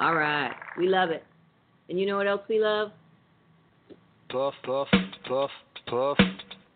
[0.00, 0.52] All right.
[0.78, 1.24] We love it.
[1.90, 2.92] And you know what else we love?
[4.30, 4.88] Puff, puff,
[5.28, 5.50] puff,
[5.86, 6.16] puff,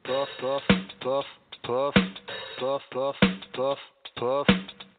[0.04, 0.62] puff, puff,
[1.00, 1.24] puff,
[1.64, 1.94] puff,
[2.60, 3.16] puff, puff,
[3.54, 3.78] puff,
[4.18, 4.46] puff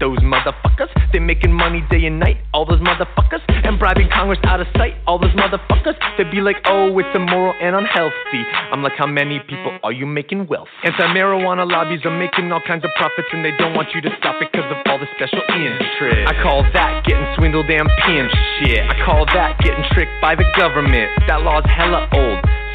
[0.00, 0.90] those motherfuckers.
[1.12, 3.40] They're making money day and night, all those motherfuckers.
[3.48, 5.96] And bribing Congress out of sight, all those motherfuckers.
[6.18, 8.44] They'd be like, oh, it's immoral and unhealthy.
[8.72, 10.68] I'm like, how many people are you making wealth?
[10.84, 14.10] Anti marijuana lobbies are making all kinds of profits and they don't want you to
[14.18, 16.28] stop it because of all the special interest.
[16.28, 18.80] I call that getting swindled and pimped shit.
[18.80, 21.10] I call that getting tricked by the government.
[21.26, 22.55] That law's hella old.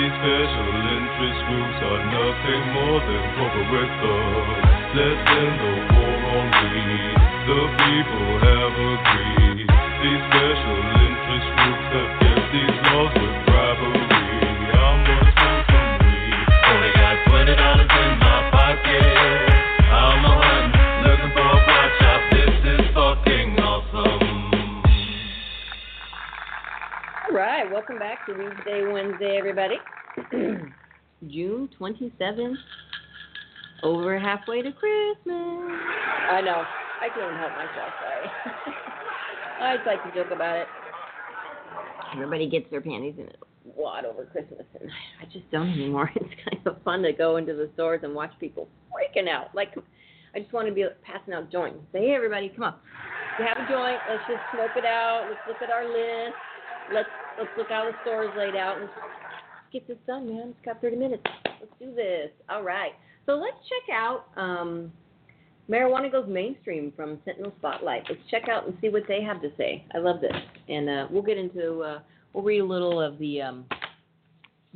[0.00, 4.64] These special interest groups are nothing more than corporate thugs.
[4.96, 7.16] Let's end the war on weed.
[7.44, 9.68] The people have agreed.
[9.68, 10.99] These special
[27.30, 29.76] All right, welcome back to Weedsday Wednesday, everybody.
[31.28, 32.56] June 27th,
[33.84, 35.28] over halfway to Christmas.
[35.28, 36.64] I know,
[37.00, 38.26] I couldn't help myself, sorry.
[39.62, 40.66] I just like to joke about it.
[42.14, 44.90] Everybody gets their panties in a wad over Christmas, and
[45.22, 46.10] I just don't anymore.
[46.16, 49.54] It's kind of fun to go into the stores and watch people freaking out.
[49.54, 49.76] Like,
[50.34, 51.78] I just want to be passing out joints.
[51.92, 52.74] Say, hey, everybody, come on.
[53.34, 55.26] If you have a joint, let's just smoke it out.
[55.28, 56.34] Let's look at our list.
[56.92, 58.88] Let's let's look how the store is laid out and
[59.72, 60.48] get this done, man.
[60.48, 61.22] It's got 30 minutes.
[61.60, 62.30] Let's do this.
[62.48, 62.92] All right.
[63.26, 64.92] So let's check out um,
[65.70, 68.04] Marijuana Goes Mainstream from Centennial Spotlight.
[68.08, 69.84] Let's check out and see what they have to say.
[69.94, 70.32] I love this,
[70.68, 72.00] and uh, we'll get into uh,
[72.32, 73.66] we'll read a little of the um,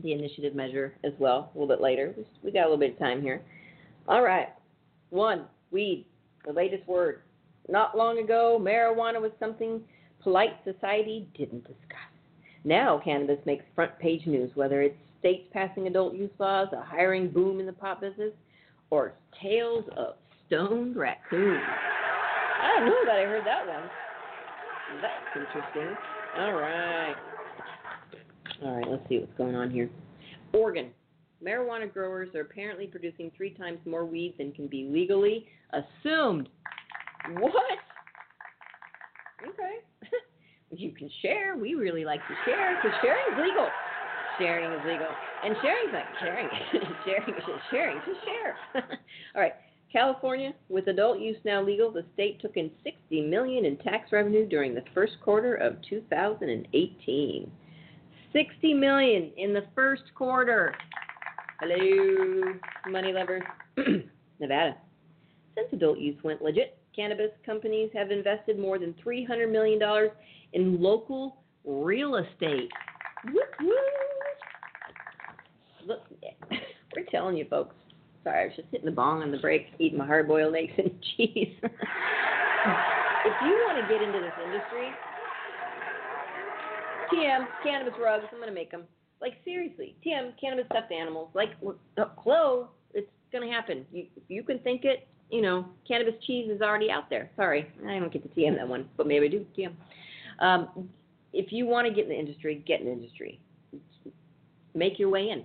[0.03, 2.15] the initiative measure as well a little bit later.
[2.43, 3.43] We got a little bit of time here.
[4.07, 4.49] All right.
[5.11, 6.07] One, weed,
[6.47, 7.23] the latest word.
[7.69, 9.81] Not long ago, marijuana was something
[10.23, 12.04] polite society didn't discuss.
[12.65, 17.31] Now, cannabis makes front page news, whether it's states passing adult use laws, a hiring
[17.31, 18.33] boom in the pot business,
[18.91, 20.15] or tales of
[20.47, 21.63] stoned raccoons.
[22.63, 23.91] I don't know that I heard that one.
[25.03, 25.97] That's interesting.
[26.39, 27.15] All right.
[28.63, 29.91] All right, let's see what's going on here.
[30.53, 30.91] Oregon.
[31.45, 36.49] Marijuana growers are apparently producing three times more weed than can be legally assumed.
[37.39, 37.55] What?
[39.43, 39.79] Okay.
[40.79, 41.57] You can share.
[41.57, 43.69] We really like to share because sharing is legal.
[44.39, 45.09] Sharing is legal.
[45.45, 46.49] And sharing's like sharing.
[47.05, 47.35] sharing
[47.71, 47.99] sharing.
[48.07, 48.57] Just share.
[49.35, 49.55] All right.
[49.93, 54.49] California, with adult use now legal, the state took in 60 million in tax revenue
[54.49, 57.51] during the first quarter of 2018.
[58.33, 60.75] 60 million in the first quarter.
[61.61, 62.55] Hello,
[62.89, 63.45] money lovers.
[64.41, 64.77] Nevada.
[65.55, 69.81] Since adult use went legit, cannabis companies have invested more than $300 million
[70.53, 72.71] in local real estate.
[75.87, 76.01] Look,
[76.97, 77.75] we're telling you, folks.
[78.23, 80.73] Sorry, I was just hitting the bong on the break, eating my hard boiled eggs
[80.79, 81.55] and cheese.
[81.63, 81.73] if
[83.43, 84.91] you want to get into this industry,
[87.13, 88.85] TM, cannabis rugs, I'm going to make them.
[89.21, 91.29] Like, seriously, TM, cannabis stuffed animals.
[91.35, 91.51] Like,
[91.97, 93.85] hello, uh, it's going to happen.
[93.93, 97.31] You, you can think it, you know, cannabis cheese is already out there.
[97.37, 99.73] Sorry, I don't get to TM that one, but maybe I do TM.
[100.39, 100.89] Um,
[101.33, 103.41] if you want to get in the industry, get in the industry.
[104.75, 105.45] Make your way in.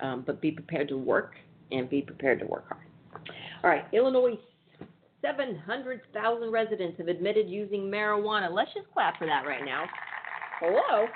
[0.00, 1.34] Um, but be prepared to work
[1.72, 2.82] and be prepared to work hard.
[3.64, 4.38] All right, Illinois,
[5.22, 8.50] 700,000 residents have admitted using marijuana.
[8.50, 9.86] Let's just clap for that right now.
[10.60, 11.06] Hello?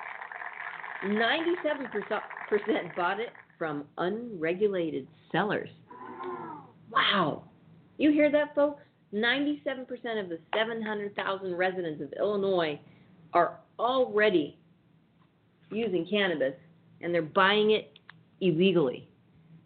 [1.04, 5.68] 97% bought it from unregulated sellers.
[6.90, 7.44] Wow.
[7.98, 8.82] You hear that, folks?
[9.12, 9.88] 97%
[10.22, 12.78] of the 700,000 residents of Illinois
[13.32, 14.56] are already
[15.70, 16.54] using cannabis
[17.00, 17.98] and they're buying it
[18.40, 19.08] illegally.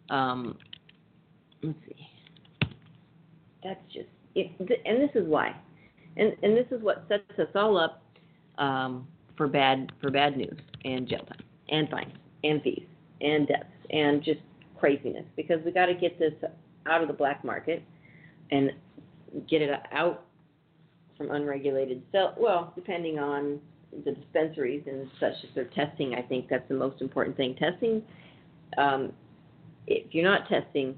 [0.09, 0.57] Um,
[1.63, 2.07] let's see.
[3.63, 4.51] That's just it,
[4.85, 5.55] and this is why,
[6.17, 8.03] and and this is what sets us all up
[8.59, 12.85] um, for bad for bad news and jail time and fines and fees
[13.21, 14.41] and deaths and just
[14.77, 16.33] craziness because we got to get this
[16.87, 17.83] out of the black market
[18.51, 18.71] and
[19.49, 20.25] get it out
[21.17, 22.35] from unregulated sell.
[22.37, 23.59] Well, depending on
[24.03, 27.55] the dispensaries and such as their testing, I think that's the most important thing.
[27.55, 28.01] Testing.
[28.77, 29.13] Um,
[29.87, 30.97] if you're not testing,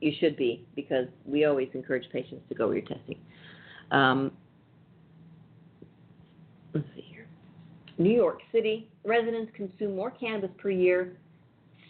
[0.00, 3.18] you should be because we always encourage patients to go where you're testing.
[3.90, 4.32] Um,
[6.74, 7.26] let's see here.
[7.98, 11.16] New York City residents consume more cannabis per year,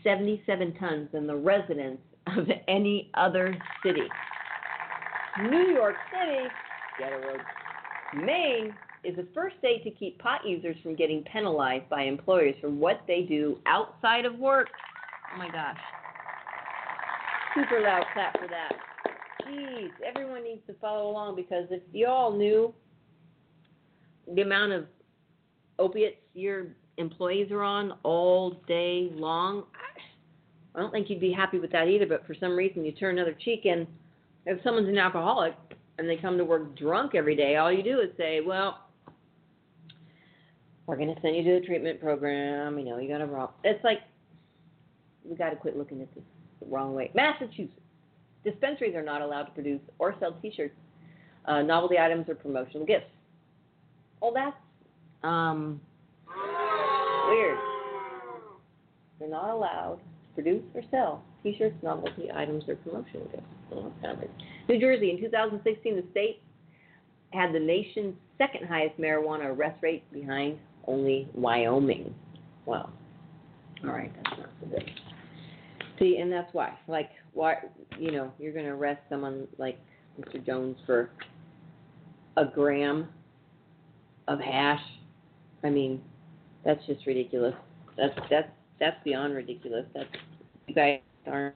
[0.03, 4.09] 77 tons, than the residents of any other city.
[5.43, 6.49] New York City,
[6.99, 7.41] Ghetto Road,
[8.15, 12.71] Maine, is the first state to keep pot users from getting penalized by employers for
[12.71, 14.69] what they do outside of work.
[15.35, 15.77] Oh my gosh.
[17.55, 18.73] Super loud clap for that.
[19.47, 22.73] Jeez, everyone needs to follow along because if you all knew
[24.35, 24.87] the amount of
[25.79, 29.65] opiates your employees are on all day long,
[30.81, 32.07] don't think you'd be happy with that either.
[32.07, 33.87] But for some reason, you turn another cheek, and
[34.47, 35.55] if someone's an alcoholic
[35.99, 38.81] and they come to work drunk every day, all you do is say, "Well,
[40.87, 42.79] we're to send you to a treatment program.
[42.79, 44.01] You know, you got to wrong." It's like
[45.25, 46.25] we got to quit looking at this
[46.61, 47.11] the wrong way.
[47.15, 47.81] Massachusetts
[48.45, 50.75] dispensaries are not allowed to produce or sell T-shirts,
[51.47, 53.07] uh, novelty items, or promotional gifts.
[54.21, 54.57] Oh, that's
[55.23, 55.81] um,
[57.29, 57.59] weird.
[59.19, 60.01] They're not allowed
[60.35, 64.29] produce or sell T-shirts, novelty items, or promotional gifts.
[64.69, 66.43] New Jersey, in 2016, the state
[67.33, 72.15] had the nation's second highest marijuana arrest rate behind only Wyoming.
[72.67, 72.91] Wow.
[73.83, 74.91] All right, that's not so good.
[75.99, 76.79] See, and that's why.
[76.89, 77.57] Like, why,
[77.99, 79.79] you know, you're going to arrest someone like
[80.21, 80.45] Mr.
[80.45, 81.11] Jones for
[82.37, 83.09] a gram
[84.29, 84.81] of hash.
[85.63, 86.01] I mean,
[86.65, 87.55] that's just ridiculous.
[87.97, 88.49] That's that's
[88.81, 89.87] that's beyond ridiculous.
[89.95, 90.09] That's
[90.67, 91.55] you guys aren't.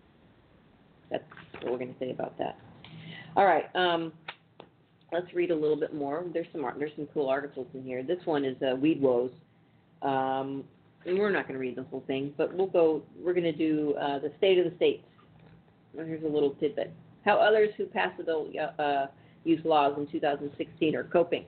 [1.11, 1.25] That's
[1.63, 2.59] what we're going to say about that.
[3.37, 3.65] All right.
[3.75, 4.13] Um,
[5.13, 6.25] let's read a little bit more.
[6.33, 8.03] There's some there's some cool articles in here.
[8.03, 9.31] This one is uh, Weed Woes.
[10.03, 10.65] Um,
[11.07, 13.03] and we're not going to read the whole thing, but we'll go.
[13.19, 15.05] We're going to do uh, the state of the states.
[15.95, 16.93] Here's a little tidbit:
[17.25, 18.49] how others who passed adult
[18.79, 19.07] uh,
[19.45, 21.45] use laws in 2016 are coping.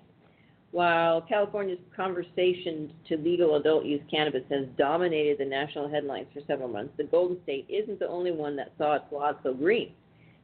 [0.72, 6.68] While California's conversation to legal adult use cannabis has dominated the national headlines for several
[6.68, 9.92] months, the Golden State isn't the only one that saw its laws go green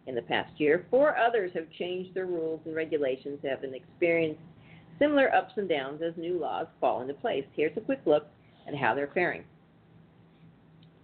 [0.08, 0.86] in the past year.
[0.90, 4.40] Four others have changed their rules and regulations, and have experienced
[4.98, 7.44] similar ups and downs as new laws fall into place.
[7.54, 8.26] Here's a quick look
[8.66, 9.44] at how they're faring.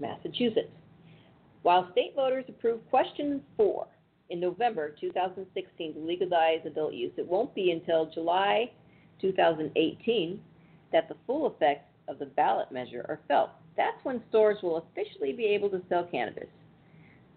[0.00, 0.72] Massachusetts.
[1.62, 3.86] While state voters approved question four
[4.30, 8.70] in November 2016 to legalize adult use, it won't be until July
[9.20, 10.40] 2018
[10.92, 13.50] that the full effects of the ballot measure are felt.
[13.76, 16.48] That's when stores will officially be able to sell cannabis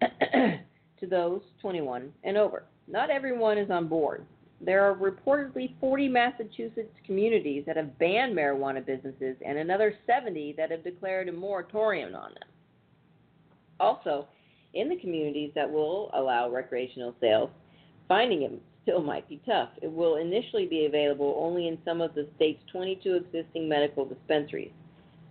[0.00, 2.64] to those 21 and over.
[2.88, 4.26] Not everyone is on board.
[4.60, 10.70] There are reportedly 40 Massachusetts communities that have banned marijuana businesses and another 70 that
[10.70, 12.48] have declared a moratorium on them.
[13.78, 14.26] Also,
[14.72, 17.50] in the communities that will allow recreational sales,
[18.08, 18.42] finding
[18.86, 19.70] still might be tough.
[19.82, 24.70] It will initially be available only in some of the state's 22 existing medical dispensaries.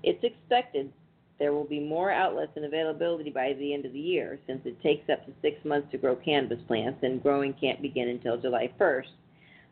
[0.04, 0.92] It's expected
[1.40, 4.82] there will be more outlets and availability by the end of the year, since it
[4.82, 8.72] takes up to six months to grow cannabis plants and growing can't begin until July
[8.80, 9.08] 1st.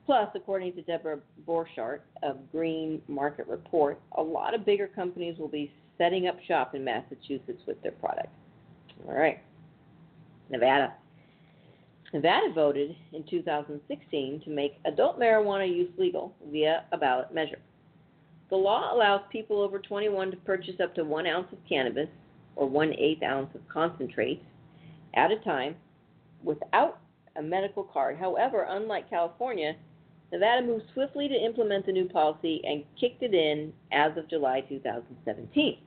[0.05, 5.47] Plus, according to Deborah Borchardt of Green Market Report, a lot of bigger companies will
[5.47, 8.35] be setting up shop in Massachusetts with their products.
[9.07, 9.41] All right.
[10.49, 10.93] Nevada.
[12.13, 17.59] Nevada voted in 2016 to make adult marijuana use legal via a ballot measure.
[18.51, 22.09] The law allows people over 21 to purchase up to one ounce of cannabis
[22.55, 24.43] or one eighth ounce of concentrate
[25.15, 25.75] at a time
[26.43, 26.99] without
[27.35, 28.17] a medical card.
[28.17, 29.75] However, unlike California,
[30.31, 34.61] Nevada moved swiftly to implement the new policy and kicked it in as of July
[34.61, 35.79] 2017.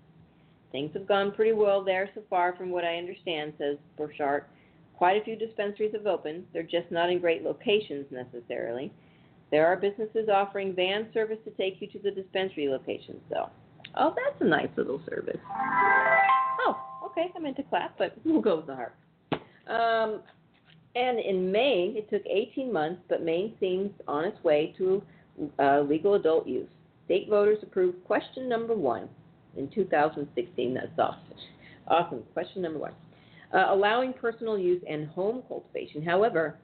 [0.73, 4.43] Things have gone pretty well there so far, from what I understand, says Borchardt.
[4.97, 6.45] Quite a few dispensaries have opened.
[6.53, 8.93] They're just not in great locations necessarily.
[9.51, 13.51] There are businesses offering van service to take you to the dispensary locations, though.
[13.97, 15.39] Oh, that's a nice little service.
[16.67, 16.77] Oh,
[17.07, 17.31] okay.
[17.35, 18.95] I meant to clap, but we'll go with the heart.
[19.69, 20.21] Um,
[20.95, 25.03] and in Maine, it took 18 months, but Maine seems on its way to
[25.59, 26.69] uh, legal adult use.
[27.05, 29.09] State voters approved question number one
[29.57, 30.75] in 2016.
[30.75, 31.21] That's awesome.
[31.87, 32.23] Awesome.
[32.33, 32.93] Question number one.
[33.53, 36.03] Uh, allowing personal use and home cultivation.
[36.03, 36.59] However,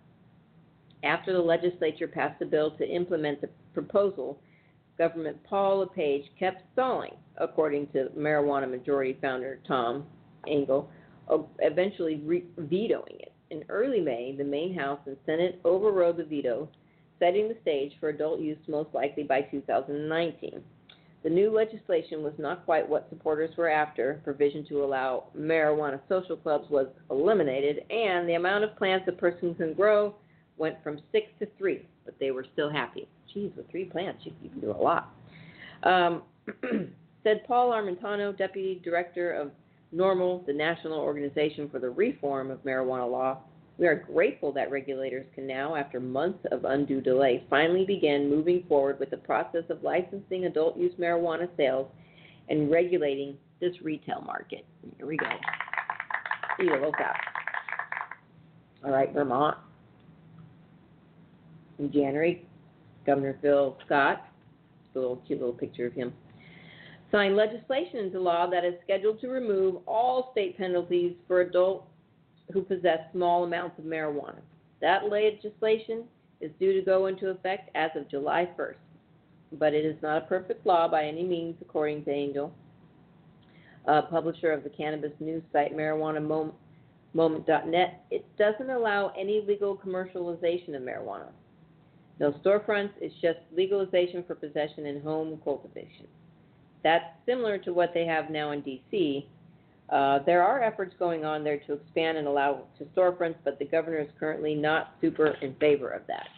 [1.05, 4.39] after the legislature passed a bill to implement the proposal,
[4.99, 10.05] Government Paul LePage kept stalling, according to marijuana majority founder Tom
[10.47, 10.91] Angell,
[11.61, 13.33] eventually re- vetoing it.
[13.51, 16.69] In early May, the Maine House and Senate overrode the veto,
[17.19, 20.63] setting the stage for adult use most likely by 2019.
[21.23, 24.21] The new legislation was not quite what supporters were after.
[24.25, 29.55] Provision to allow marijuana social clubs was eliminated, and the amount of plants a person
[29.55, 30.15] can grow
[30.57, 33.09] went from six to three, but they were still happy.
[33.33, 35.13] Geez, with three plants, you, you can do a lot.
[35.85, 36.23] Um,
[37.23, 39.53] said Paul Armentano, Deputy Director of
[39.95, 43.39] NORML, the National Organization for the Reform of Marijuana Law.
[43.83, 48.63] We are grateful that regulators can now, after months of undue delay, finally begin moving
[48.69, 51.89] forward with the process of licensing adult use marijuana sales
[52.49, 54.65] and regulating this retail market.
[54.97, 55.27] Here we go.
[56.61, 57.17] See look out.
[58.85, 59.57] All right, Vermont.
[61.81, 62.47] In January,
[63.05, 64.29] Governor Phil Scott,
[64.95, 66.13] a little cute little picture of him,
[67.11, 71.89] signed legislation into law that is scheduled to remove all state penalties for adults
[72.53, 74.41] who possess small amounts of marijuana.
[74.81, 76.05] That legislation
[76.41, 78.75] is due to go into effect as of July 1st,
[79.53, 82.53] but it is not a perfect law by any means, according to Angell,
[83.87, 86.55] uh, publisher of the cannabis news site Marijuana Moment.
[87.15, 91.29] Moment.net, it doesn't allow any legal commercialization of marijuana.
[92.19, 96.07] No storefronts, it's just legalization for possession and home cultivation.
[96.83, 99.27] That's similar to what they have now in DC.
[99.93, 103.65] Uh, there are efforts going on there to expand and allow to storefronts, but the
[103.65, 106.29] governor is currently not super in favor of that.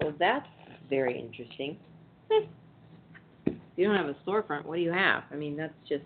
[0.00, 0.46] So that's
[0.88, 1.76] very interesting.
[3.76, 5.24] you don't have a storefront, what do you have?
[5.32, 6.04] I mean, that's just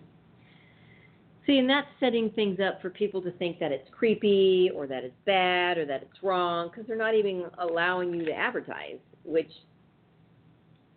[1.49, 5.03] See, and that's setting things up for people to think that it's creepy or that
[5.03, 8.99] it's bad or that it's wrong because they're not even allowing you to advertise.
[9.23, 9.49] Which,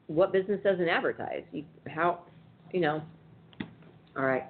[0.09, 1.45] what business doesn't advertise?
[1.53, 2.25] You, how,
[2.71, 3.03] you know?
[4.15, 4.45] All right.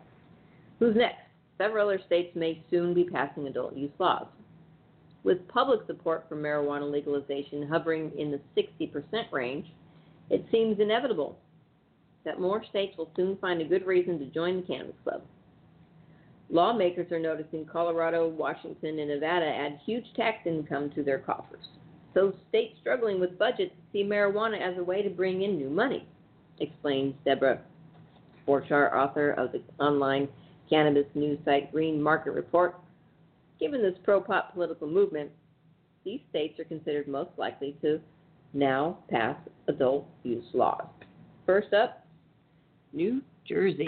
[0.80, 1.21] Who's next?
[1.62, 4.26] Several other states may soon be passing adult use laws.
[5.22, 9.66] With public support for marijuana legalization hovering in the 60% range,
[10.28, 11.38] it seems inevitable
[12.24, 15.22] that more states will soon find a good reason to join the Cannabis Club.
[16.50, 21.64] Lawmakers are noticing Colorado, Washington, and Nevada add huge tax income to their coffers.
[22.12, 26.08] So states struggling with budgets see marijuana as a way to bring in new money,
[26.58, 27.60] explains Deborah
[28.48, 30.26] Borchardt, author of the online
[30.72, 32.76] cannabis news site Green Market Report.
[33.60, 35.30] Given this pro pot political movement,
[36.02, 38.00] these states are considered most likely to
[38.54, 39.36] now pass
[39.68, 40.86] adult use laws.
[41.44, 42.06] First up,
[42.94, 43.86] New Jersey.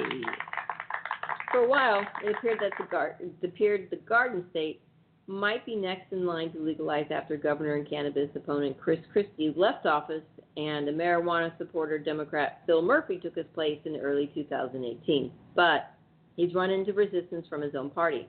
[1.50, 4.82] For a while, it appeared that the, gar- it appeared the Garden State
[5.26, 9.86] might be next in line to legalize after Governor and cannabis opponent Chris Christie left
[9.86, 10.22] office
[10.58, 15.32] and a marijuana supporter Democrat Phil Murphy took his place in early 2018.
[15.54, 15.93] But
[16.36, 18.28] he's run into resistance from his own party.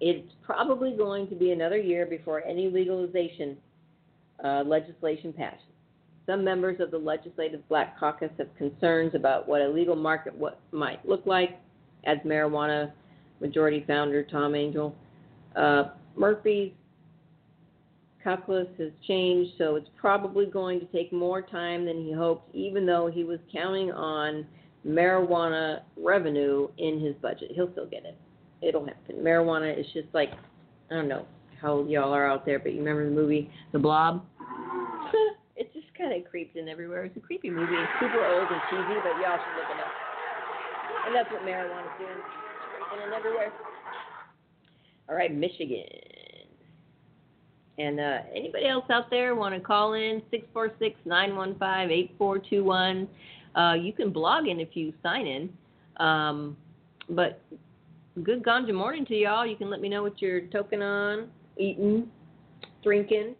[0.00, 3.56] It's probably going to be another year before any legalization
[4.44, 5.60] uh, legislation passes.
[6.26, 10.60] Some members of the Legislative Black Caucus have concerns about what a legal market what
[10.72, 11.60] might look like,
[12.04, 12.92] as marijuana
[13.40, 14.94] majority founder Tom Angell.
[15.54, 15.84] Uh,
[16.16, 16.72] Murphy's
[18.22, 22.84] calculus has changed, so it's probably going to take more time than he hoped, even
[22.84, 24.44] though he was counting on
[24.86, 27.50] marijuana revenue in his budget.
[27.54, 28.16] He'll still get it.
[28.62, 29.16] It'll happen.
[29.16, 30.30] Marijuana is just like
[30.90, 31.26] I don't know
[31.60, 34.24] how y'all are out there, but you remember the movie The Blob?
[35.56, 37.04] it just kind of creeped in everywhere.
[37.04, 37.74] It's a creepy movie.
[37.74, 39.92] It's super old and cheesy, but y'all should look it up.
[41.06, 42.20] And that's what marijuana's doing.
[42.88, 43.52] Creeping in everywhere.
[45.08, 45.84] All right, Michigan.
[47.78, 53.08] And uh, anybody else out there want to call in 646 915 8421?
[53.56, 55.50] Uh, you can blog in if you sign in.
[56.04, 56.56] Um,
[57.08, 57.40] but
[58.22, 59.46] good ganja morning to y'all.
[59.46, 62.08] You can let me know what you're toking on, eating,
[62.82, 63.34] drinking.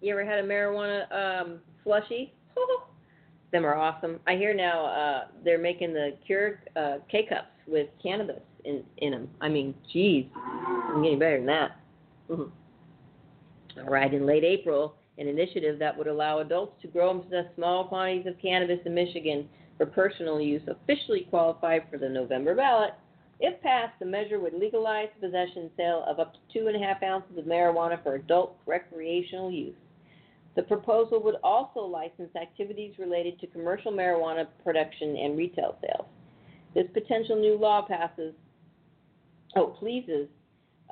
[0.00, 2.32] You ever had a marijuana um, slushy?
[3.52, 4.20] Them are awesome.
[4.26, 9.12] I hear now uh, they're making the Keurig uh, K cups with cannabis in in
[9.12, 9.28] them.
[9.40, 11.80] I mean, geez, I'm getting better than that.
[12.30, 13.80] Mm-hmm.
[13.80, 17.46] All right, in late April, an initiative that would allow adults to grow and possess
[17.56, 22.92] small quantities of cannabis in Michigan for personal use officially qualified for the November ballot.
[23.40, 26.76] If passed, the measure would legalize the possession and sale of up to two and
[26.76, 29.76] a half ounces of marijuana for adult recreational use.
[30.56, 36.06] The proposal would also license activities related to commercial marijuana production and retail sales.
[36.74, 38.34] This potential new law passes,
[39.54, 40.28] oh, pleases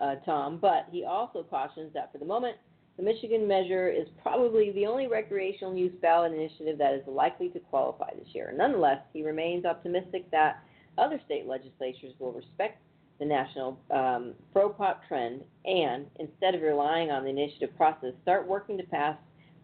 [0.00, 2.56] uh, Tom, but he also cautions that for the moment,
[2.96, 7.60] the Michigan measure is probably the only recreational use ballot initiative that is likely to
[7.60, 8.54] qualify this year.
[8.56, 10.62] Nonetheless, he remains optimistic that
[10.96, 12.80] other state legislatures will respect
[13.18, 18.46] the national um, pro pot trend and, instead of relying on the initiative process, start
[18.46, 19.16] working to pass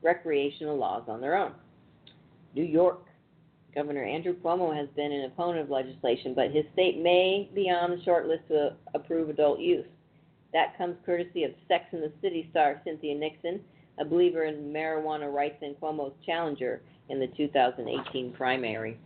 [0.02, 1.52] recreational laws on their own.
[2.54, 3.06] New York.
[3.74, 7.90] Governor Andrew Cuomo has been an opponent of legislation, but his state may be on
[7.90, 9.86] the short list to approve adult use.
[10.52, 13.60] That comes courtesy of Sex and the City star Cynthia Nixon,
[13.98, 18.98] a believer in marijuana rights and Cuomo's challenger in the 2018 primary.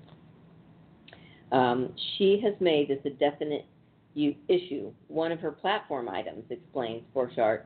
[1.53, 3.67] Um, she has made this a definite
[4.49, 4.93] issue.
[5.09, 7.63] One of her platform items, explains Borchardt,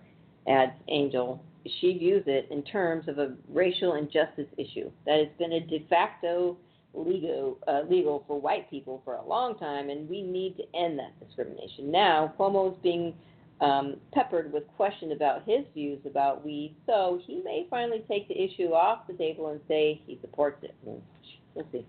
[0.49, 1.43] adds Angell.
[1.81, 5.87] She views it in terms of a racial injustice issue that has been a de
[5.89, 6.57] facto
[6.93, 10.99] legal uh, legal for white people for a long time, and we need to end
[10.99, 11.91] that discrimination.
[11.91, 13.14] Now, Cuomo is being
[13.61, 18.40] um, peppered with questions about his views about weed, so he may finally take the
[18.40, 20.74] issue off the table and say he supports it.
[20.82, 21.86] We'll see.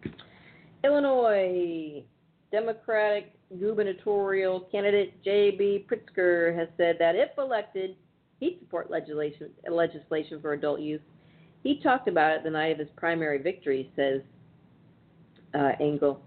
[0.83, 2.03] Illinois
[2.51, 5.85] Democratic gubernatorial candidate J.B.
[5.89, 7.95] Pritzker has said that if elected,
[8.39, 11.01] he'd support legislation legislation for adult use.
[11.63, 14.21] He talked about it the night of his primary victory, says
[15.53, 16.21] uh, Angell.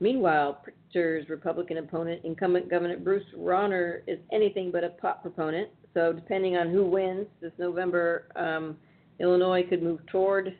[0.00, 0.62] Meanwhile,
[0.92, 5.68] Pritzker's Republican opponent, incumbent Governor Bruce Rauner, is anything but a pot proponent.
[5.94, 8.76] So, depending on who wins this November, um,
[9.20, 10.56] Illinois could move toward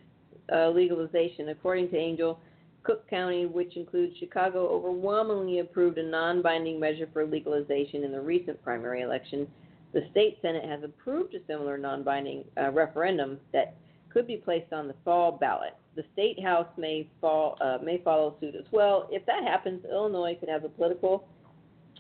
[0.53, 1.51] uh, legalization.
[1.51, 2.39] According to Angell,
[2.83, 8.21] Cook County, which includes Chicago, overwhelmingly approved a non binding measure for legalization in the
[8.21, 9.47] recent primary election.
[9.93, 13.77] The state Senate has approved a similar non binding uh, referendum that
[14.11, 15.75] could be placed on the fall ballot.
[15.95, 19.09] The state house may fall uh, may follow suit as well.
[19.11, 21.29] If that happens, Illinois could have a political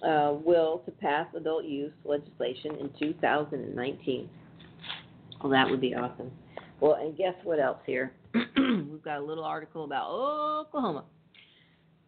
[0.02, 4.28] uh, will to pass adult use legislation in 2019.
[5.42, 6.30] Well, that would be awesome.
[6.80, 8.12] Well, and guess what else here?
[8.34, 11.04] We've got a little article about Oklahoma.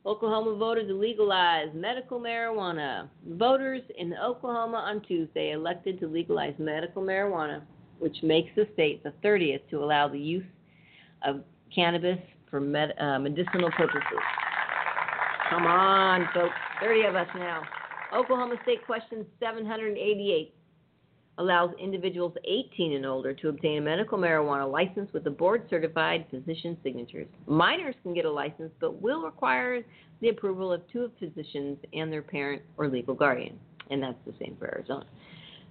[0.07, 3.09] Oklahoma voters to legalize medical marijuana.
[3.27, 7.63] Voters in Oklahoma on Tuesday elected to legalize medical marijuana,
[7.99, 10.45] which makes the state the 30th to allow the use
[11.25, 11.43] of
[11.73, 12.19] cannabis
[12.51, 14.19] for med- uh, medicinal purposes.
[15.51, 16.55] Come on, folks.
[16.81, 17.63] 30 of us now.
[18.15, 20.55] Oklahoma State Question 788
[21.39, 26.25] allows individuals 18 and older to obtain a medical marijuana license with a board certified
[26.31, 27.27] physician signatures.
[27.47, 29.83] Minors can get a license but will require
[30.21, 33.59] the approval of two physicians and their parent or legal guardian.
[33.91, 35.07] And that's the same for Arizona.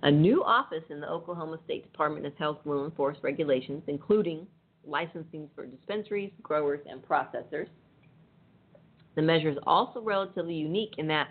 [0.03, 4.45] A new office in the Oklahoma State Department of Health will enforce regulations, including
[4.85, 7.67] licensing for dispensaries, growers, and processors.
[9.15, 11.29] The measure is also relatively unique in that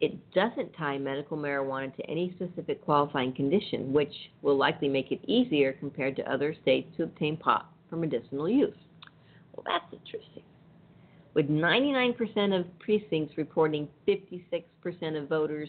[0.00, 4.12] it doesn't tie medical marijuana to any specific qualifying condition, which
[4.42, 8.76] will likely make it easier compared to other states to obtain pot for medicinal use.
[9.54, 10.42] Well, that's interesting.
[11.34, 14.64] With 99% of precincts reporting 56%
[15.20, 15.68] of voters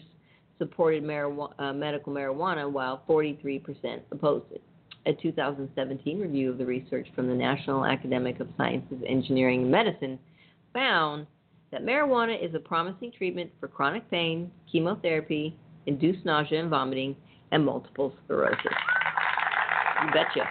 [0.58, 4.62] supported marijuana, uh, medical marijuana, while 43% opposed it.
[5.06, 10.18] A 2017 review of the research from the National Academic of Sciences, Engineering, and Medicine
[10.74, 11.28] found
[11.70, 17.14] that marijuana is a promising treatment for chronic pain, chemotherapy, induced nausea and vomiting,
[17.52, 18.72] and multiple sclerosis.
[20.02, 20.48] You betcha.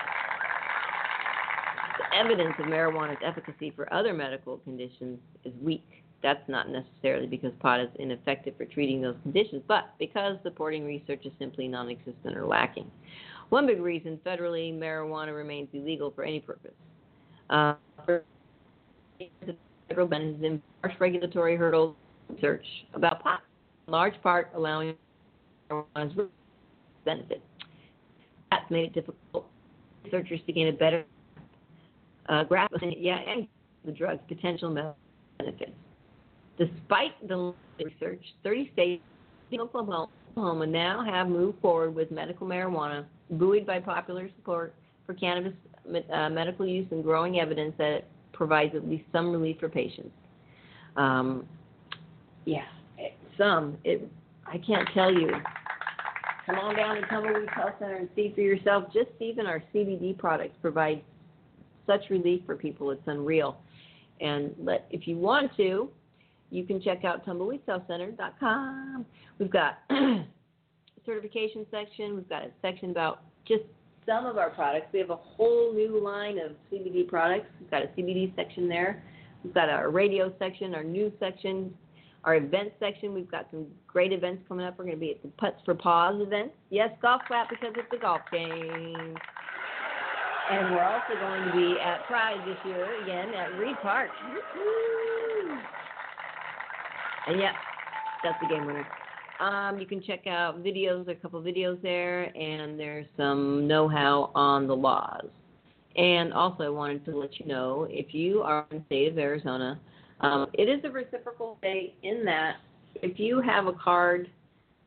[1.98, 5.86] The evidence of marijuana's efficacy for other medical conditions is weak.
[6.24, 11.26] That's not necessarily because pot is ineffective for treating those conditions, but because supporting research
[11.26, 12.90] is simply non existent or lacking.
[13.50, 16.74] One big reason federally marijuana remains illegal for any purpose.
[17.50, 17.76] Uh,
[19.88, 21.96] federal benefits in harsh regulatory hurdles
[22.30, 23.42] research about pot,
[23.88, 24.96] in large part allowing
[25.70, 26.30] marijuana's
[27.06, 27.42] benefit.
[28.52, 29.44] That's made it difficult for
[30.04, 31.06] researchers to gain a better
[32.30, 33.48] uh, grasp of yeah, and
[33.84, 34.74] the drug's potential
[35.38, 35.72] benefits.
[36.58, 39.04] Despite the research, 30 states,
[39.60, 44.76] Oklahoma, Oklahoma now have moved forward with medical marijuana, buoyed by popular support
[45.06, 45.54] for cannabis
[46.12, 50.12] uh, medical use and growing evidence that it provides at least some relief for patients.
[50.98, 51.46] Um,
[52.44, 52.66] yeah,
[53.38, 53.78] some.
[53.86, 54.10] It,
[54.46, 55.32] I can't tell you.
[56.46, 58.92] Come on down to Tumbleweed Health Center and see for yourself.
[58.94, 61.02] Just even our CBD products provide
[61.88, 62.92] such relief for people.
[62.92, 63.58] It's unreal.
[64.20, 65.90] And let, if you want to,
[66.56, 69.06] you can check out tumbleweedhealthcenter.com.
[69.40, 69.80] We've got
[71.06, 72.16] certification section.
[72.16, 73.64] We've got a section about just
[74.06, 74.88] some of our products.
[74.94, 77.48] We have a whole new line of CBD products.
[77.60, 79.04] We've got a CBD section there.
[79.44, 81.74] We've got our radio section, our news section,
[82.24, 83.14] our event section.
[83.14, 84.78] We've got some great events coming up.
[84.78, 86.52] We're going to be at the Putts for Paws event.
[86.70, 89.18] Yes, golf clap because it's a golf game.
[90.52, 94.10] And we're also going to be at Pride this year again at Reid Park.
[97.28, 97.54] And yeah,
[98.24, 98.86] that's the game winner.
[99.40, 104.68] Um, you can check out videos, a couple videos there, and there's some know-how on
[104.68, 105.28] the laws.
[105.98, 109.18] And also, I wanted to let you know if you are in the state of
[109.18, 109.80] Arizona,
[110.22, 112.58] um, it is a reciprocal state in that
[112.96, 114.30] if you have a card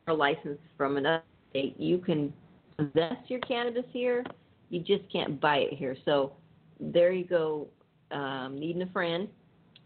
[0.07, 2.33] or license from another state, you can
[2.77, 4.23] possess your cannabis here.
[4.69, 5.95] You just can't buy it here.
[6.05, 6.33] So
[6.79, 7.67] there you go,
[8.11, 9.27] um, needing a friend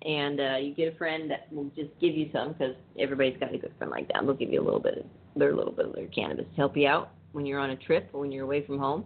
[0.06, 3.54] and uh, you get a friend that will just give you some because everybody's got
[3.54, 4.22] a good friend like that.
[4.24, 6.76] They'll give you a little bit of their little bit of their cannabis to help
[6.78, 7.12] you out.
[7.32, 9.04] when you're on a trip or when you're away from home,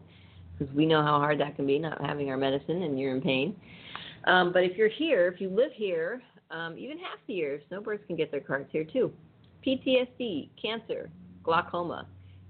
[0.58, 3.22] because we know how hard that can be not having our medicine and you're in
[3.22, 3.56] pain.
[4.26, 6.22] Um, but if you're here, if you live here,
[6.52, 9.14] um, even half the year, snowbirds can get their cards here too.
[9.66, 11.10] PTSD, cancer,
[11.44, 12.06] glaucoma,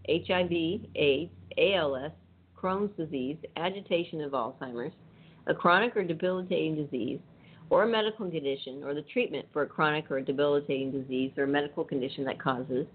[0.09, 0.51] HIV,
[0.95, 2.11] AIDS, ALS,
[2.59, 4.93] Crohn's disease, agitation of Alzheimer's,
[5.47, 7.19] a chronic or debilitating disease,
[7.70, 11.47] or a medical condition, or the treatment for a chronic or debilitating disease or a
[11.47, 12.86] medical condition that causes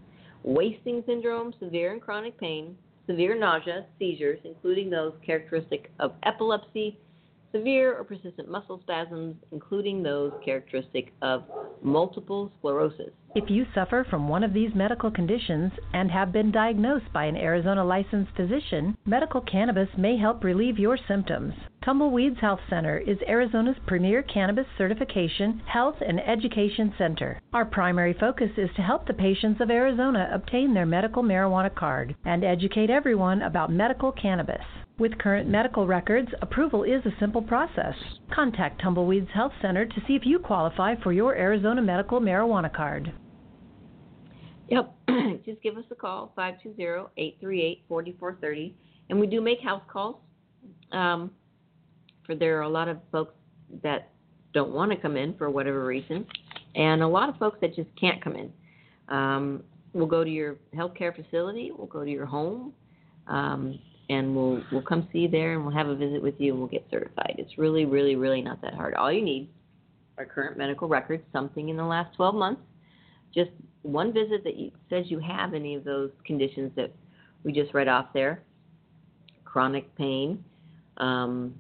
[0.44, 6.98] wasting syndrome, severe and chronic pain, severe nausea, seizures, including those characteristic of epilepsy,
[7.52, 11.44] severe or persistent muscle spasms, including those characteristic of
[11.82, 13.10] multiple sclerosis.
[13.34, 17.36] If you suffer from one of these medical conditions and have been diagnosed by an
[17.36, 21.54] Arizona licensed physician, medical cannabis may help relieve your symptoms.
[21.84, 27.40] Tumbleweeds Health Center is Arizona's premier cannabis certification, health, and education center.
[27.52, 32.14] Our primary focus is to help the patients of Arizona obtain their medical marijuana card
[32.24, 34.62] and educate everyone about medical cannabis.
[35.00, 37.94] With current medical records, approval is a simple process.
[38.32, 43.12] Contact Tumbleweeds Health Center to see if you qualify for your Arizona medical marijuana card.
[44.68, 44.94] Yep.
[45.44, 48.72] Just give us a call, 520-838-4430.
[49.10, 50.18] And we do make house calls.
[50.92, 51.32] Um,
[52.24, 53.34] for there are a lot of folks
[53.82, 54.10] that
[54.52, 56.26] don't want to come in for whatever reason,
[56.74, 58.52] and a lot of folks that just can't come in.
[59.08, 59.62] Um,
[59.92, 62.72] we'll go to your healthcare facility, we'll go to your home,
[63.26, 66.52] um, and we'll we'll come see you there, and we'll have a visit with you,
[66.52, 67.34] and we'll get certified.
[67.38, 68.94] It's really, really, really not that hard.
[68.94, 69.48] All you need
[70.18, 72.62] are current medical records, something in the last 12 months,
[73.34, 73.50] just
[73.82, 76.92] one visit that you, says you have any of those conditions that
[77.44, 78.42] we just read off there
[79.52, 80.42] chronic pain.
[80.96, 81.54] Um,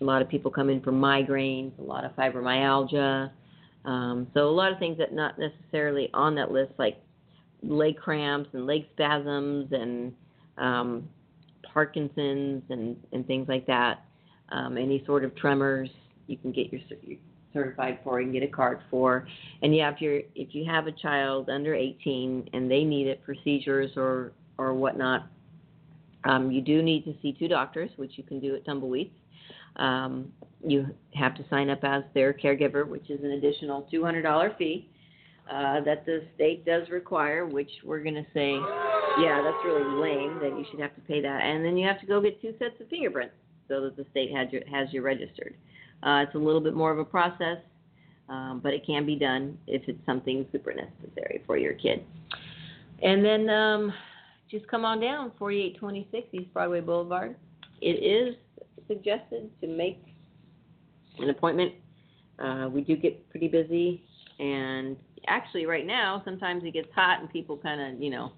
[0.00, 3.30] a lot of people come in for migraines, a lot of fibromyalgia.
[3.84, 6.98] Um, so a lot of things that not necessarily on that list, like
[7.62, 10.12] leg cramps and leg spasms and
[10.58, 11.08] um,
[11.72, 14.04] Parkinson's and, and things like that.
[14.50, 15.88] Um, any sort of tremors,
[16.26, 17.18] you can get your, your
[17.52, 19.26] certified for and get a card for.
[19.62, 23.22] And yeah, if you're if you have a child under 18 and they need it
[23.24, 25.26] for seizures or or whatnot,
[26.24, 29.10] um, you do need to see two doctors, which you can do at Tumbleweeds.
[29.76, 30.32] Um,
[30.64, 34.88] you have to sign up as their caregiver, which is an additional $200 fee
[35.50, 38.52] uh, that the state does require, which we're going to say,
[39.20, 41.42] yeah, that's really lame that you should have to pay that.
[41.42, 43.34] And then you have to go get two sets of fingerprints
[43.68, 45.54] so that the state has, your, has you registered.
[46.02, 47.58] Uh, it's a little bit more of a process,
[48.28, 52.04] um, but it can be done if it's something super necessary for your kid.
[53.02, 53.92] And then um,
[54.50, 57.36] just come on down, 4826 East Broadway Boulevard.
[57.80, 58.36] It is
[58.88, 60.02] suggested to make
[61.18, 61.74] an appointment.
[62.38, 64.04] Uh, we do get pretty busy,
[64.38, 64.96] and
[65.28, 68.32] actually, right now, sometimes it gets hot and people kind of, you know,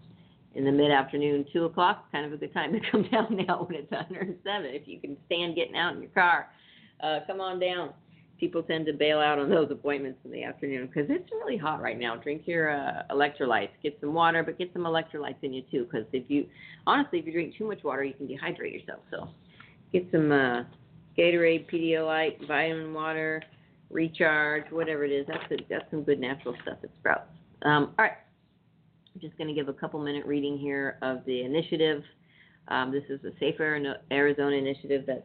[0.54, 3.64] in the mid afternoon, 2 o'clock, kind of a good time to come down now
[3.64, 4.40] when it's 107.
[4.74, 6.48] If you can stand getting out in your car,
[7.02, 7.90] uh, come on down.
[8.38, 11.82] People tend to bail out on those appointments in the afternoon because it's really hot
[11.82, 12.14] right now.
[12.16, 15.88] Drink your uh, electrolytes, get some water, but get some electrolytes in you too.
[15.90, 16.46] Because if you,
[16.86, 19.00] honestly, if you drink too much water, you can dehydrate yourself.
[19.10, 19.28] So
[19.92, 20.64] get some uh,
[21.16, 23.42] Gatorade, Pedialyte, vitamin water,
[23.90, 25.26] recharge, whatever it is.
[25.26, 27.30] That's a, that's some good natural stuff at Sprouts.
[27.62, 28.12] Um, all right,
[29.14, 32.02] I'm just going to give a couple minute reading here of the initiative.
[32.68, 35.22] Um, this is the Safer Arizona initiative that's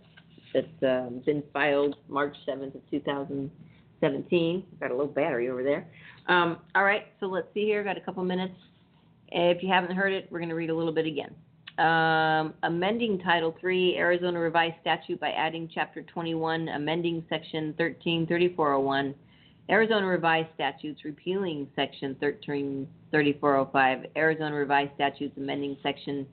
[0.53, 4.63] that's um, been filed March 7th of 2017.
[4.79, 5.87] Got a little battery over there.
[6.27, 7.83] Um, all right, so let's see here.
[7.83, 8.53] Got a couple minutes.
[9.29, 11.33] If you haven't heard it, we're going to read a little bit again.
[11.77, 19.15] Um, amending Title III Arizona Revised Statute by adding Chapter 21, amending Section 133401.
[19.69, 24.05] Arizona Revised Statutes repealing Section 133405.
[24.15, 26.27] Arizona Revised Statutes amending Section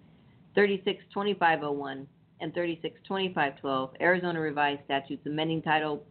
[0.54, 2.06] 362501
[2.40, 6.02] and 362512, Arizona Revised Statutes, amending Title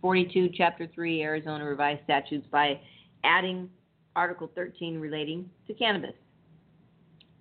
[0.00, 2.80] 42, Chapter 3, Arizona Revised Statutes by
[3.24, 3.68] adding
[4.14, 6.14] Article 13 relating to cannabis.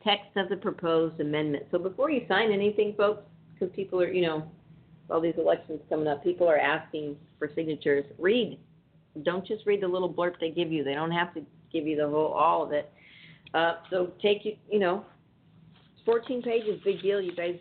[0.05, 1.65] Text of the proposed amendment.
[1.71, 4.49] So before you sign anything, folks, because people are, you know,
[5.09, 8.05] all these elections coming up, people are asking for signatures.
[8.19, 8.59] Read.
[9.23, 10.83] Don't just read the little blurb they give you.
[10.83, 11.41] They don't have to
[11.73, 12.91] give you the whole, all of it.
[13.53, 15.05] Uh, so take you, you know,
[16.05, 17.19] 14 pages, big deal.
[17.19, 17.55] You guys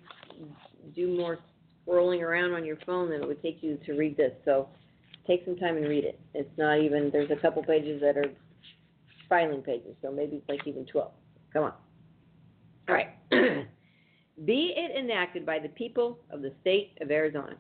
[0.95, 1.38] do more
[1.86, 4.32] scrolling around on your phone than it would take you to read this.
[4.45, 4.68] So
[5.26, 6.20] take some time and read it.
[6.34, 8.30] It's not even, there's a couple pages that are
[9.28, 11.11] filing pages, so maybe it's like even 12.
[11.53, 11.72] Come on.
[12.89, 13.09] All right.
[14.45, 17.57] Be it enacted by the people of the state of Arizona.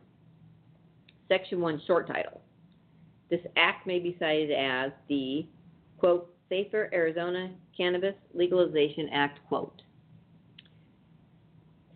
[1.28, 2.40] Section 1 short title.
[3.30, 5.46] This act may be cited as the,
[5.98, 9.82] quote, Safer Arizona Cannabis Legalization Act, quote.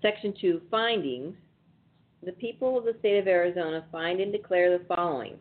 [0.01, 1.35] Section 2 Findings.
[2.24, 5.35] The people of the state of Arizona find and declare the following.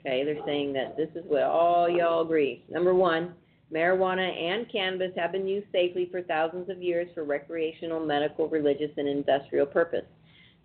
[0.00, 2.64] Okay, they're saying that this is what all y'all agree.
[2.70, 3.34] Number one,
[3.72, 8.90] marijuana and cannabis have been used safely for thousands of years for recreational, medical, religious,
[8.96, 10.04] and industrial purpose.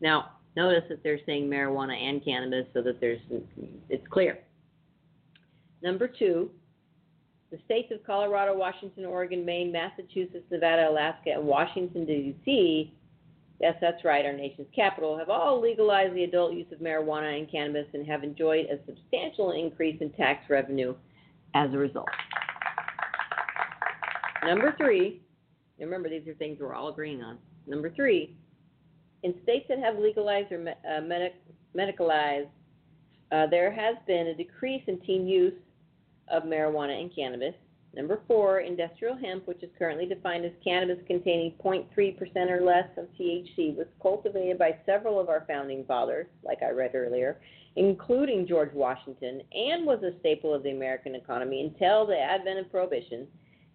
[0.01, 3.19] Now, notice that they're saying marijuana and cannabis so that there's
[3.89, 4.39] it's clear.
[5.81, 6.49] Number two,
[7.51, 12.93] the states of Colorado, Washington, Oregon, Maine, Massachusetts, Nevada, Alaska, and Washington, D.C.
[13.61, 17.49] Yes, that's right, our nation's capital, have all legalized the adult use of marijuana and
[17.49, 20.93] cannabis and have enjoyed a substantial increase in tax revenue
[21.53, 22.09] as a result.
[24.45, 25.21] Number three,
[25.79, 27.37] remember these are things we're all agreeing on.
[27.67, 28.35] Number three,
[29.23, 31.41] in states that have legalized or uh, medic-
[31.75, 32.49] medicalized,
[33.31, 35.53] uh, there has been a decrease in teen use
[36.27, 37.55] of marijuana and cannabis.
[37.95, 43.05] Number four, industrial hemp, which is currently defined as cannabis containing 0.3% or less of
[43.19, 47.39] THC, was cultivated by several of our founding fathers, like I read earlier,
[47.77, 52.69] including George Washington, and was a staple of the American economy until the advent of
[52.69, 53.27] Prohibition.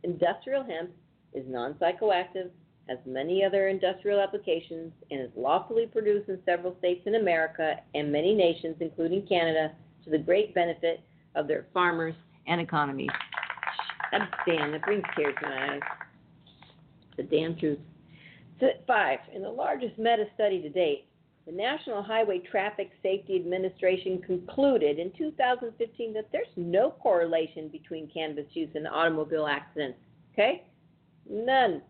[0.02, 0.90] Industrial hemp
[1.34, 2.50] is non psychoactive,
[2.88, 8.10] has many other industrial applications, and is lawfully produced in several states in America and
[8.10, 9.72] many nations, including Canada,
[10.04, 11.00] to the great benefit
[11.34, 12.14] of their farmers
[12.46, 13.10] and economies.
[14.10, 15.80] That's damn, that brings tears to my eyes.
[17.16, 17.78] The damn truth.
[18.86, 21.06] Five, in the largest meta study to date,
[21.46, 28.46] the National Highway Traffic Safety Administration concluded in 2015 that there's no correlation between cannabis
[28.52, 29.98] use and automobile accidents.
[30.32, 30.64] Okay?
[31.28, 31.82] None.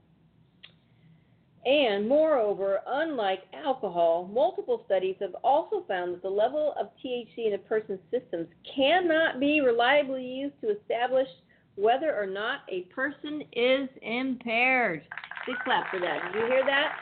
[1.67, 7.53] And moreover, unlike alcohol, multiple studies have also found that the level of THC in
[7.55, 11.29] a person's systems cannot be reliably used to establish
[11.75, 15.03] whether or not a person is impaired.
[15.47, 16.33] Big clap for that.
[16.33, 16.93] Did you hear that?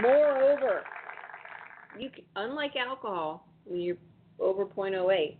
[0.00, 0.82] Moreover,
[1.98, 3.96] you unlike alcohol, when you're
[4.38, 5.36] over 0.08,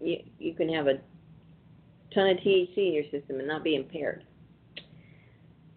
[0.00, 0.98] you you can have a
[2.14, 4.24] ton of THC in your system and not be impaired.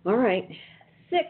[0.06, 0.48] All right.
[1.10, 1.28] Six,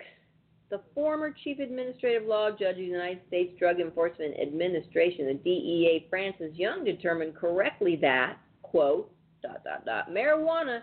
[0.69, 6.07] the former chief administrative law judge of the United States Drug Enforcement Administration, the DEA,
[6.09, 9.11] Francis Young, determined correctly that, quote,
[9.41, 10.81] dot, dot, dot, marijuana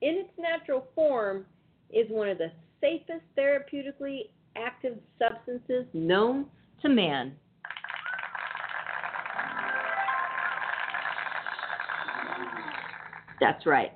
[0.00, 1.44] in its natural form
[1.90, 6.46] is one of the safest therapeutically active substances known
[6.82, 7.32] to man.
[13.40, 13.92] That's right.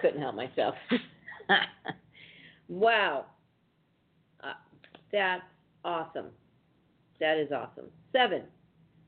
[0.00, 0.74] Couldn't help myself.
[2.68, 3.26] wow.
[4.42, 4.54] Uh,
[5.12, 5.42] that's
[5.84, 6.26] awesome.
[7.20, 7.86] That is awesome.
[8.12, 8.42] Seven,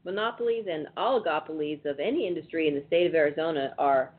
[0.04, 4.12] monopolies and oligopolies of any industry in the state of Arizona are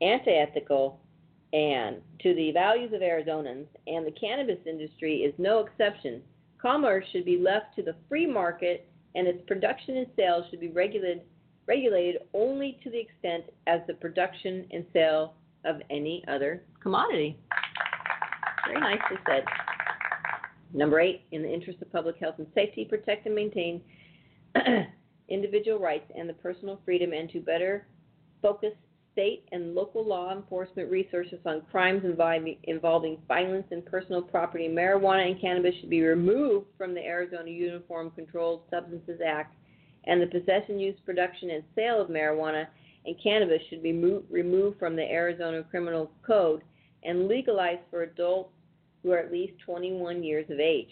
[0.00, 1.00] anti ethical
[1.56, 6.20] and to the values of Arizonans, and the cannabis industry is no exception.
[6.60, 10.68] Commerce should be left to the free market, and its production and sales should be
[10.68, 11.22] regulated,
[11.66, 15.32] regulated only to the extent as the production and sale
[15.64, 17.38] of any other commodity.
[18.66, 19.42] Very nicely said.
[20.74, 23.80] Number eight, in the interest of public health and safety, protect and maintain
[25.30, 27.86] individual rights and the personal freedom, and to better
[28.42, 28.74] focus
[29.16, 34.68] state and local law enforcement resources on crimes involving, violence and personal property.
[34.68, 39.56] Marijuana and cannabis should be removed from the Arizona Uniform Controlled Substances Act,
[40.04, 42.66] and the possession, use, production, and sale of marijuana
[43.06, 46.60] and cannabis should be mo- removed from the Arizona Criminal Code
[47.02, 48.50] and legalized for adults
[49.02, 50.90] who are at least 21 years of age.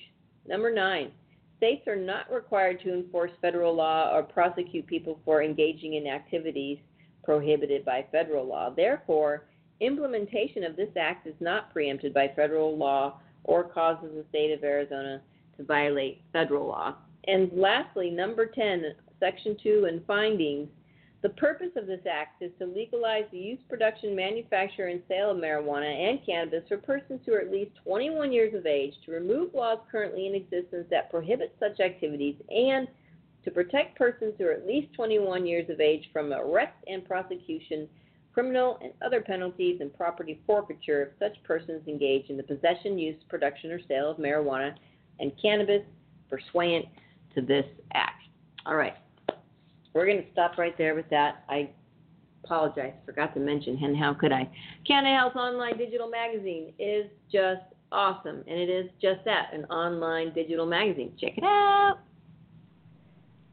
[0.49, 1.11] Number nine,
[1.59, 6.79] states are not required to enforce federal law or prosecute people for engaging in activities
[7.25, 8.71] prohibited by federal law.
[8.71, 9.47] Therefore,
[9.81, 14.63] implementation of this act is not preempted by federal law or causes the state of
[14.65, 15.21] Arizona
[15.57, 16.97] to violate federal law.
[17.27, 20.69] And lastly, number 10, section 2 and findings.
[21.23, 25.39] The purpose of this act is to legalize the use, production, manufacture, and sale of
[25.39, 29.55] marijuana and cannabis for persons who are at least 21 years of age, to remove
[29.55, 32.89] laws currently in existence that prohibit such activities, and
[33.45, 37.89] to protect persons who are at least 21 years of age from arrest and prosecution,
[38.33, 43.17] criminal and other penalties, and property forfeiture if such persons engage in the possession, use,
[43.29, 44.75] production, or sale of marijuana
[45.21, 45.83] and cannabis
[46.29, 46.87] pursuant
[47.35, 48.23] to this act.
[48.67, 48.95] All right.
[49.93, 51.45] We're going to stop right there with that.
[51.49, 51.71] I
[52.43, 54.51] apologize, forgot to mention, and how could I?
[54.87, 60.35] Canna Health Online Digital Magazine is just awesome, and it is just that an online
[60.35, 61.13] digital magazine.
[61.21, 61.99] Check it out.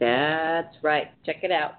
[0.00, 1.08] That's right.
[1.24, 1.72] Check it out.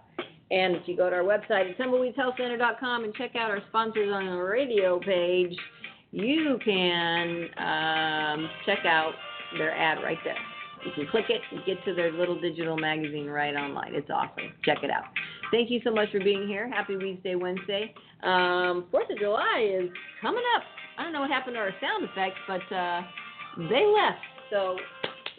[0.51, 4.25] And if you go to our website at tumbleweedshealthcenter.com and check out our sponsors on
[4.25, 5.55] the radio page,
[6.11, 9.11] you can um, check out
[9.57, 10.37] their ad right there.
[10.85, 13.93] You can click it and get to their little digital magazine right online.
[13.93, 14.53] It's awesome.
[14.63, 15.03] Check it out.
[15.51, 16.69] Thank you so much for being here.
[16.69, 17.93] Happy Weedsday Wednesday.
[18.23, 19.89] Um, Fourth of July is
[20.21, 20.63] coming up.
[20.97, 23.01] I don't know what happened to our sound effects, but uh,
[23.69, 24.23] they left.
[24.49, 24.77] So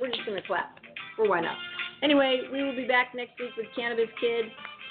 [0.00, 0.78] we're just going to clap.
[1.18, 1.56] Or why not?
[2.02, 4.46] Anyway, we will be back next week with Cannabis Kid,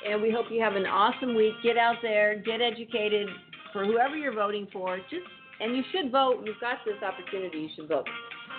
[0.08, 1.54] and we hope you have an awesome week.
[1.64, 3.28] Get out there, get educated
[3.74, 4.98] for whoever you're voting for.
[5.10, 5.26] Just
[5.60, 6.42] and you should vote.
[6.46, 7.58] You've got this opportunity.
[7.58, 8.08] You should vote,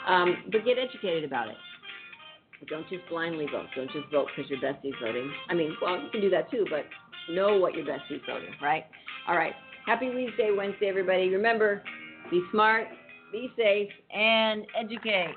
[0.07, 1.57] um, but get educated about it.
[2.69, 3.67] Don't just blindly vote.
[3.75, 5.33] Don't just vote because your bestie's voting.
[5.49, 6.85] I mean, well, you can do that too, but
[7.33, 8.85] know what your bestie's voting, right?
[9.27, 9.55] All right.
[9.87, 11.31] Happy Weedsday Wednesday, everybody.
[11.31, 11.83] Remember,
[12.31, 12.87] be smart,
[13.33, 15.35] be safe, and educate.